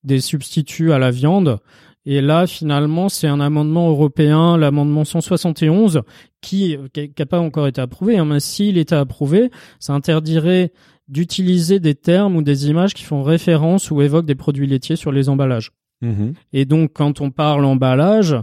[0.04, 1.60] des substituts à la viande.
[2.06, 6.04] Et là, finalement, c'est un amendement européen, l'amendement 171,
[6.40, 8.18] qui n'a pas encore été approuvé.
[8.18, 10.72] Hein, mais s'il était approuvé, ça interdirait
[11.08, 15.12] d'utiliser des termes ou des images qui font référence ou évoquent des produits laitiers sur
[15.12, 15.72] les emballages.
[16.02, 18.36] Mmh Et donc, quand on parle emballage,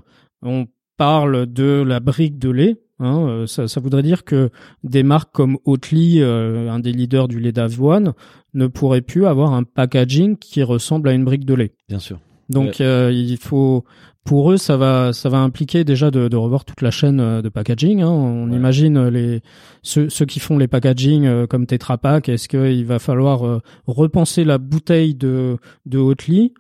[0.43, 4.51] on parle de la brique de lait, Hein, euh, ça, ça, voudrait dire que
[4.85, 8.13] des marques comme Oatly, euh, un des leaders du lait d'avoine,
[8.55, 11.73] ne pourraient plus avoir un packaging qui ressemble à une brique de lait.
[11.89, 12.21] Bien sûr.
[12.49, 13.85] Donc euh, il faut,
[14.25, 17.49] pour eux, ça va, ça va impliquer déjà de, de revoir toute la chaîne de
[17.49, 18.03] packaging.
[18.03, 18.11] Hein.
[18.11, 19.41] On imagine les
[19.83, 22.29] ceux, ceux, qui font les packaging comme Tetra Pak.
[22.29, 26.55] Est-ce qu'il va falloir repenser la bouteille de de Oatly?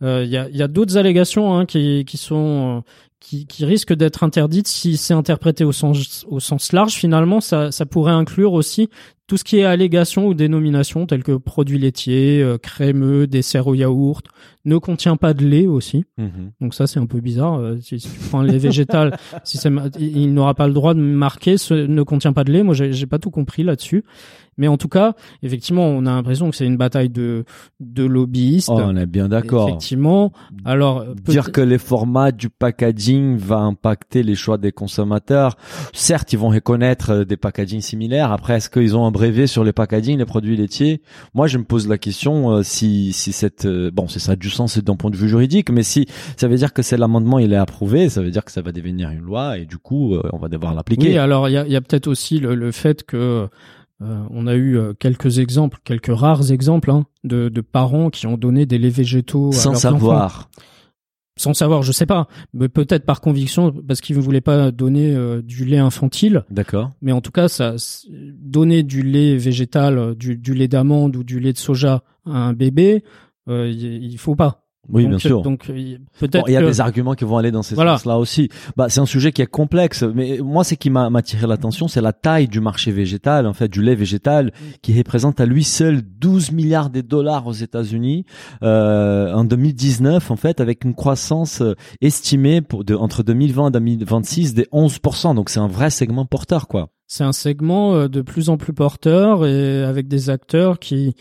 [0.00, 2.82] Il y a, y a d'autres allégations hein, qui, qui sont
[3.24, 6.92] qui, qui risque d'être interdite si c'est interprété au sens, au sens large.
[6.92, 8.90] Finalement, ça, ça pourrait inclure aussi
[9.26, 13.74] tout ce qui est allégation ou dénomination telles que produits laitiers, euh, crémeux, dessert au
[13.74, 14.26] yaourt,
[14.66, 16.04] ne contient pas de lait aussi.
[16.18, 16.52] Mhm.
[16.60, 17.58] Donc ça c'est un peu bizarre.
[17.58, 19.58] Euh, si, tu prends lait végétal, si
[19.98, 22.62] il n'aura pas le droit de marquer ce ne contient pas de lait.
[22.62, 24.04] Moi j'ai pas tout compris là-dessus.
[24.56, 27.44] Mais en tout cas, effectivement, on a l'impression que c'est une bataille de
[27.80, 28.70] de lobbyistes.
[28.70, 29.68] Oh, on est bien d'accord.
[29.68, 30.32] Effectivement.
[30.64, 35.56] Alors dire que les formats du packaging va impacter les choix des consommateurs.
[35.92, 38.30] Certes, ils vont reconnaître euh, des packagings similaires.
[38.30, 41.00] Après, est-ce qu'ils ont un brevet sur les packaging, les produits laitiers
[41.32, 44.36] Moi, je me pose la question euh, si si cette euh, bon, c'est ça a
[44.36, 47.38] du sens d'un point de vue juridique, mais si ça veut dire que c'est l'amendement,
[47.38, 50.16] il est approuvé, ça veut dire que ça va devenir une loi et du coup,
[50.32, 51.08] on va devoir l'appliquer.
[51.08, 53.48] Oui, alors il y a, y a peut-être aussi le, le fait que
[54.02, 58.36] euh, on a eu euh, quelques exemples, quelques rares exemples hein, de, parents qui ont
[58.36, 60.50] donné des laits végétaux sans à leurs savoir.
[61.36, 65.14] Sans savoir, je sais pas, mais peut-être par conviction parce qu'ils ne voulaient pas donner
[65.14, 66.44] euh, du lait infantile.
[66.50, 66.92] D'accord.
[67.02, 67.74] Mais en tout cas, ça
[68.08, 72.52] donner du lait végétal, du, du lait d'amande ou du lait de soja à un
[72.52, 73.02] bébé,
[73.48, 74.63] il faut pas.
[74.88, 75.42] Oui, bien sûr.
[75.42, 78.48] Donc peut-être il y a des arguments qui vont aller dans ces sens-là aussi.
[78.76, 82.00] Bah, c'est un sujet qui est complexe, mais moi, ce qui m'a attiré l'attention, c'est
[82.00, 86.02] la taille du marché végétal, en fait, du lait végétal, qui représente à lui seul
[86.02, 88.24] 12 milliards de dollars aux États-Unis
[88.62, 93.72] euh, en 2019, en fait, avec une croissance euh, estimée pour de, entre 2020 et
[93.72, 95.34] 2026 des 11%.
[95.34, 96.90] Donc c'est un vrai segment porteur, quoi.
[97.06, 101.14] C'est un segment euh, de plus en plus porteur et avec des acteurs qui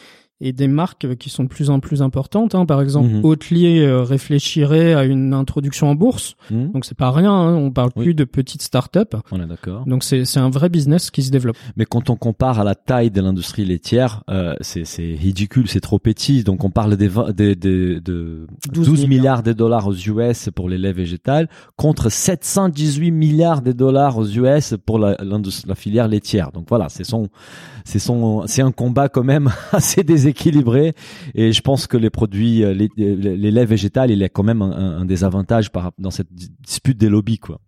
[0.43, 2.53] et des marques qui sont de plus en plus importantes.
[2.53, 2.65] Hein.
[2.65, 3.55] Par exemple, mmh.
[3.55, 6.35] euh, réfléchirait à une introduction en bourse.
[6.51, 6.73] Mhm.
[6.73, 7.31] Donc c'est pas rien.
[7.31, 7.55] Hein.
[7.55, 8.99] On parle plus de petites startups.
[9.31, 9.85] On est d'accord.
[9.85, 11.55] Donc c'est c'est un vrai business qui se développe.
[11.77, 15.79] Mais quand on compare à la taille de l'industrie laitière, euh, c'est c'est ridicule, c'est
[15.79, 16.43] trop petit.
[16.43, 19.43] Donc on parle des, des, des de 12, milliards.
[19.43, 24.75] de dollars aux US pour les laits végétales contre 718 milliards de dollars aux US
[24.85, 26.51] pour la, la filière laitière.
[26.51, 27.29] Donc voilà, c'est son
[27.85, 30.93] c'est son c'est un combat quand même assez déséquilibré équilibré
[31.35, 34.43] et je pense que les produits, euh, les, les laits végétales, il y a quand
[34.43, 37.59] même un, un désavantage dans cette dispute des lobbies, quoi.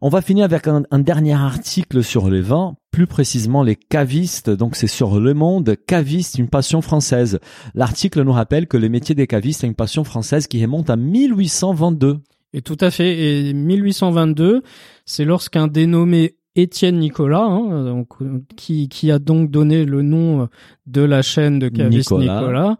[0.00, 4.50] On va finir avec un, dernier article sur les vins, plus précisément les cavistes.
[4.50, 7.40] Donc c'est sur Le Monde, caviste, une passion française.
[7.74, 10.96] L'article nous rappelle que le métier des cavistes a une passion française qui remonte à
[10.96, 12.20] 1822.
[12.52, 13.48] Et tout à fait.
[13.48, 14.62] Et 1822,
[15.04, 18.08] c'est lorsqu'un dénommé Étienne Nicolas, hein, donc,
[18.56, 20.48] qui, qui a donc donné le nom
[20.86, 22.78] de la chaîne de Cavis Nicolas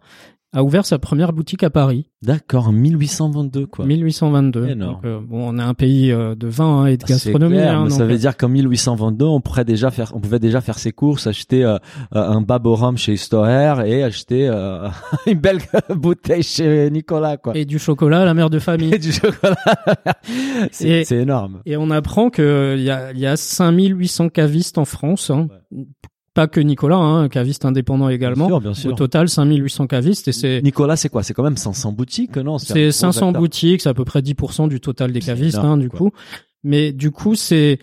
[0.51, 2.09] a ouvert sa première boutique à Paris.
[2.23, 3.85] D'accord, en 1822 quoi.
[3.85, 4.75] 1822.
[4.75, 7.59] Donc, euh, bon, on est un pays euh, de vin hein, et de ah, gastronomie.
[7.59, 10.59] hein, mais ça veut euh, dire qu'en 1822, on pourrait déjà faire, on pouvait déjà
[10.59, 11.63] faire ses courses, acheter
[12.11, 14.47] un baboram chez Storer et acheter
[15.27, 15.59] une belle
[15.95, 17.55] bouteille chez Nicolas quoi.
[17.55, 18.93] Et du chocolat, la mère de famille.
[18.93, 19.55] Et du chocolat.
[20.71, 21.61] c'est énorme.
[21.65, 25.29] Et on apprend que il y a, y a 5800 cavistes en France.
[25.29, 25.47] Hein,
[26.33, 28.47] pas que Nicolas, hein, caviste indépendant également.
[28.47, 28.91] Bien sûr, bien sûr.
[28.91, 30.61] Au total, 5800 cavistes et c'est.
[30.61, 31.23] Nicolas, c'est quoi?
[31.23, 32.57] C'est quand même 500 boutiques, non?
[32.57, 36.11] C'est 500 boutiques, c'est à peu près 10% du total des cavistes, hein, du coup.
[36.63, 37.79] Mais du coup, c'est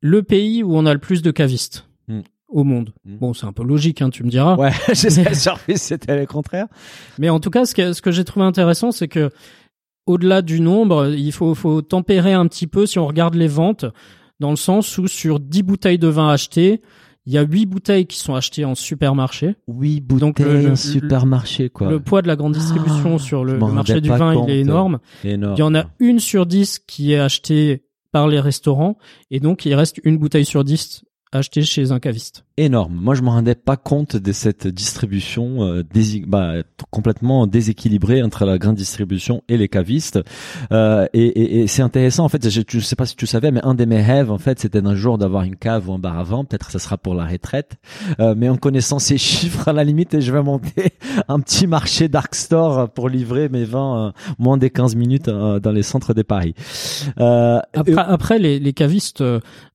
[0.00, 2.22] le pays où on a le plus de cavistes Hmm.
[2.48, 2.94] au monde.
[3.04, 3.16] Hmm.
[3.18, 4.56] Bon, c'est un peu logique, hein, tu me diras.
[4.56, 6.66] Ouais, j'étais surpris, c'était le contraire.
[7.18, 9.30] Mais en tout cas, ce que, ce que j'ai trouvé intéressant, c'est que
[10.06, 13.84] au-delà du nombre, il faut, faut tempérer un petit peu si on regarde les ventes,
[14.40, 16.80] dans le sens où sur 10 bouteilles de vin achetées,
[17.28, 19.56] il y a 8 bouteilles qui sont achetées en supermarché.
[19.66, 21.90] Oui, Donc, bouteille, le- le- un supermarché, quoi.
[21.90, 24.48] Le poids de la grande distribution Ah, sur je le, marché du vin, compte.
[24.48, 24.98] il est énorme.
[25.24, 25.54] Énorme.
[25.56, 28.96] Il y en a une sur 10 qui est achetée par les restaurants,
[29.30, 32.46] et donc il reste une bouteille sur 10 achetée chez un caviste.
[32.58, 32.94] Énorme.
[33.00, 36.54] Moi, je me rendais pas compte de cette distribution euh, dési- bah,
[36.90, 40.20] complètement déséquilibrée entre la grande distribution et les cavistes.
[40.72, 42.24] Euh, et et, et c'est intéressant.
[42.24, 44.38] En fait, je, je sais pas si tu savais, mais un de mes rêves, en
[44.38, 46.44] fait, c'était d'un jour d'avoir une cave ou un bar à vin.
[46.44, 47.76] Peut-être ça sera pour la retraite.
[48.20, 50.92] Euh, mais en connaissant ces chiffres, à la limite, je vais monter
[51.28, 55.60] un petit marché dark store pour livrer mes vins euh, moins des 15 minutes euh,
[55.60, 56.54] dans les centres de Paris.
[57.20, 59.22] Euh, Après, après les, les cavistes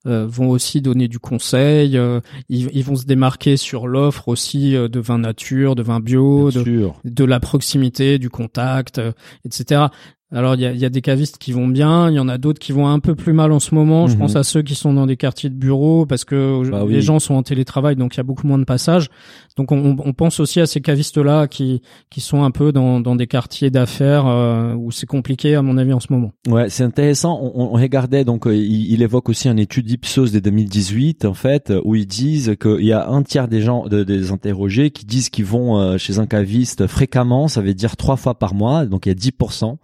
[0.05, 1.97] vont aussi donner du conseil.
[1.97, 2.19] euh,
[2.49, 6.49] ils, ils vont se démarquer sur l'offre aussi euh, de vin nature, de vin bio,
[6.51, 9.11] de la proximité, du contact, euh,
[9.45, 9.85] etc.
[10.33, 12.37] Alors il y a, y a des cavistes qui vont bien, il y en a
[12.37, 14.07] d'autres qui vont un peu plus mal en ce moment.
[14.07, 14.19] Je Mhm.
[14.19, 17.01] pense à ceux qui sont dans des quartiers de bureaux parce que Bah les oui.
[17.01, 19.09] gens sont en télétravail, donc il y a beaucoup moins de passages.
[19.57, 23.15] Donc on, on pense aussi à ces cavistes-là qui qui sont un peu dans, dans
[23.15, 26.31] des quartiers d'affaires euh, où c'est compliqué à mon avis en ce moment.
[26.47, 27.39] Ouais, c'est intéressant.
[27.41, 31.33] On, on- regardait donc euh, il, il évoque aussi une étude Ipsos de 2018 en
[31.33, 34.89] fait euh, où ils disent qu'il y a un tiers des gens de- des interrogés
[34.91, 38.85] qui disent qu'ils vont chez un caviste fréquemment, ça veut dire trois fois par mois,
[38.85, 39.77] donc il y a 10%,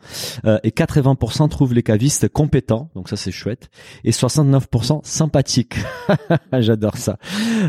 [0.45, 3.69] euh, et 80% trouvent les cavistes compétents, donc ça c'est chouette,
[4.03, 5.75] et 69% sympathiques.
[6.59, 7.17] J'adore ça.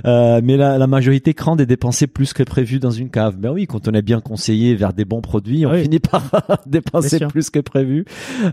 [0.06, 3.36] Euh, mais la, la majorité craint de dépenser plus que prévu dans une cave.
[3.36, 5.82] Ben oui, quand on est bien conseillé vers des bons produits, on Oui.
[5.82, 6.22] finit par
[6.66, 8.04] dépenser plus que prévu.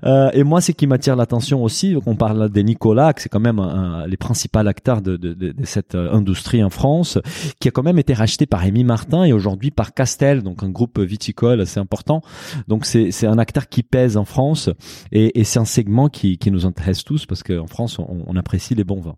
[0.03, 3.39] Euh, et moi, ce qui m'attire l'attention aussi, on parle des Nicolas, que c'est quand
[3.39, 7.20] même un- un- les principaux acteurs de, de, de, de cette euh, industrie en France,
[7.59, 10.70] qui a quand même été racheté par Rémi Martin et aujourd'hui par Castel, donc un
[10.70, 12.22] groupe viticole assez important.
[12.68, 13.84] Donc c'est c'est un acteur qui
[14.18, 14.70] en France
[15.12, 19.02] et, c'est un segment qui, nous intéresse tous parce qu'en France, on, apprécie les bons
[19.02, 19.16] vins.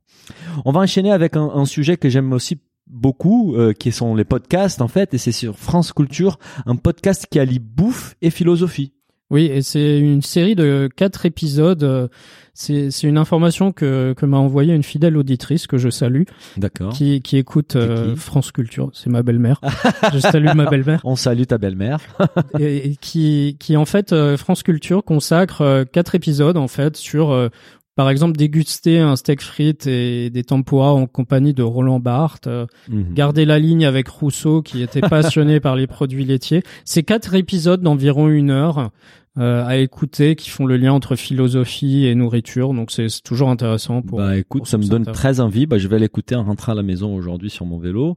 [0.66, 2.60] On va enchaîner avec un, un sujet que j'aime aussi
[2.90, 7.28] beaucoup, euh, qui sont les podcasts en fait, et c'est sur France Culture, un podcast
[7.30, 8.94] qui allie bouffe et philosophie.
[9.32, 11.84] Oui, et c'est une série de quatre épisodes.
[11.84, 12.08] euh,
[12.54, 16.24] C'est c'est une information que, que m'a envoyée une fidèle auditrice que je salue,
[16.58, 16.92] D'accord.
[16.92, 18.20] qui, qui écoute euh, qui?
[18.20, 18.90] France Culture.
[18.94, 19.62] C'est ma belle-mère.
[20.14, 21.00] je salue ma belle-mère.
[21.04, 22.00] On salue ta belle-mère.
[22.60, 26.98] et, et qui, qui en fait euh, France Culture consacre euh, quatre épisodes en fait
[26.98, 27.50] sur
[27.96, 32.66] par exemple déguster un steak frites et des tempura en compagnie de Roland Barthes, euh,
[32.90, 33.14] Mhm.
[33.14, 36.64] garder la ligne avec Rousseau qui était passionné par les produits laitiers.
[36.86, 38.92] C'est quatre épisodes d'environ une heure
[39.38, 42.74] euh, à écouter qui font le lien entre philosophie et nourriture.
[42.74, 44.20] Donc c'est toujours intéressant pour.
[44.20, 45.66] bah écoute, pour ça me donne très envie.
[45.66, 48.16] Bah, je vais l'écouter en rentrant à la maison aujourd'hui sur mon vélo.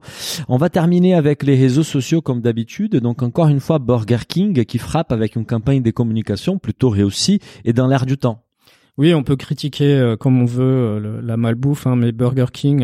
[0.49, 2.95] On va terminer avec les réseaux sociaux comme d'habitude.
[2.97, 7.39] Donc encore une fois, Burger King qui frappe avec une campagne de communication plutôt réussie
[7.63, 8.43] et dans l'air du temps.
[8.99, 12.45] Oui, on peut critiquer euh, comme on veut euh, le- la malbouffe, hein, mais Burger
[12.53, 12.83] King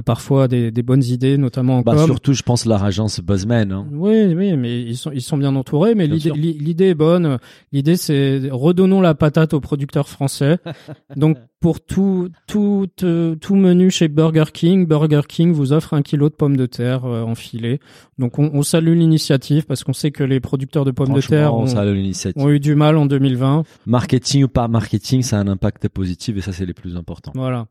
[0.00, 2.06] a parfois des, des bonnes idées, notamment en Bah com.
[2.06, 3.70] surtout, je pense leur agence Buzzman.
[3.72, 3.86] Hein.
[3.92, 5.94] Oui, oui, mais ils sont ils sont bien entourés.
[5.94, 7.38] Mais l'idée est bonne.
[7.72, 10.58] L'idée c'est redonnons la patate aux producteurs français.
[11.16, 16.02] Donc pour tout tout euh, tout menu chez Burger King, Burger King vous offre un
[16.02, 17.80] kilo de pommes de terre euh, en filet.
[18.18, 21.54] Donc on, on salue l'initiative parce qu'on sait que les producteurs de pommes de terre
[21.54, 23.64] ont eu du mal en 2020.
[23.86, 27.32] Marketing ou pas marketing, ça a un impact positif et ça, c'est les plus importants.
[27.34, 27.66] Voilà.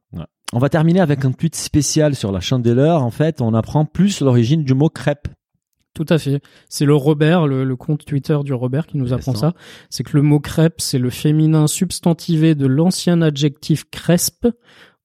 [0.51, 3.03] On va terminer avec un tweet spécial sur la chandeleur.
[3.03, 5.27] En fait, on apprend plus l'origine du mot crêpe.
[5.93, 6.41] Tout à fait.
[6.69, 9.53] C'est le Robert, le, le compte Twitter du Robert qui nous apprend ça.
[9.89, 14.47] C'est que le mot crêpe, c'est le féminin substantivé de l'ancien adjectif crespe,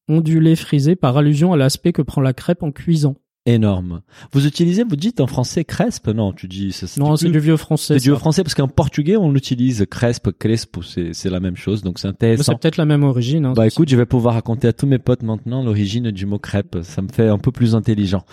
[0.09, 3.17] ondulé, frisé, par allusion à l'aspect que prend la crêpe en cuisant.
[3.47, 4.01] Énorme.
[4.33, 6.87] Vous utilisez, vous dites en français crespe Non, tu dis ça.
[6.99, 7.99] Non, c'est du vieux français.
[7.99, 8.19] C'est du ça.
[8.19, 12.09] français parce qu'en portugais on l'utilise crespe, crespo, c'est c'est la même chose, donc c'est
[12.09, 12.53] intéressant.
[12.53, 13.45] C'est peut-être la même origine.
[13.45, 16.39] Hein, Bah écoute, je vais pouvoir raconter à tous mes potes maintenant l'origine du mot
[16.39, 16.79] crêpe.
[16.83, 18.25] Ça me fait un peu plus intelligent.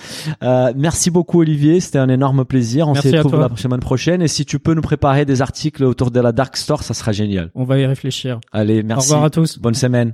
[0.44, 2.88] Euh, merci beaucoup Olivier, c'était un énorme plaisir.
[2.88, 6.12] On se retrouve la semaine prochaine et si tu peux nous préparer des articles autour
[6.12, 7.52] de la Dark Store, ça sera génial.
[7.54, 8.40] On va y réfléchir.
[8.54, 9.12] Allez, merci.
[9.12, 9.60] Au revoir à tous.
[9.60, 10.14] Bonne semaine.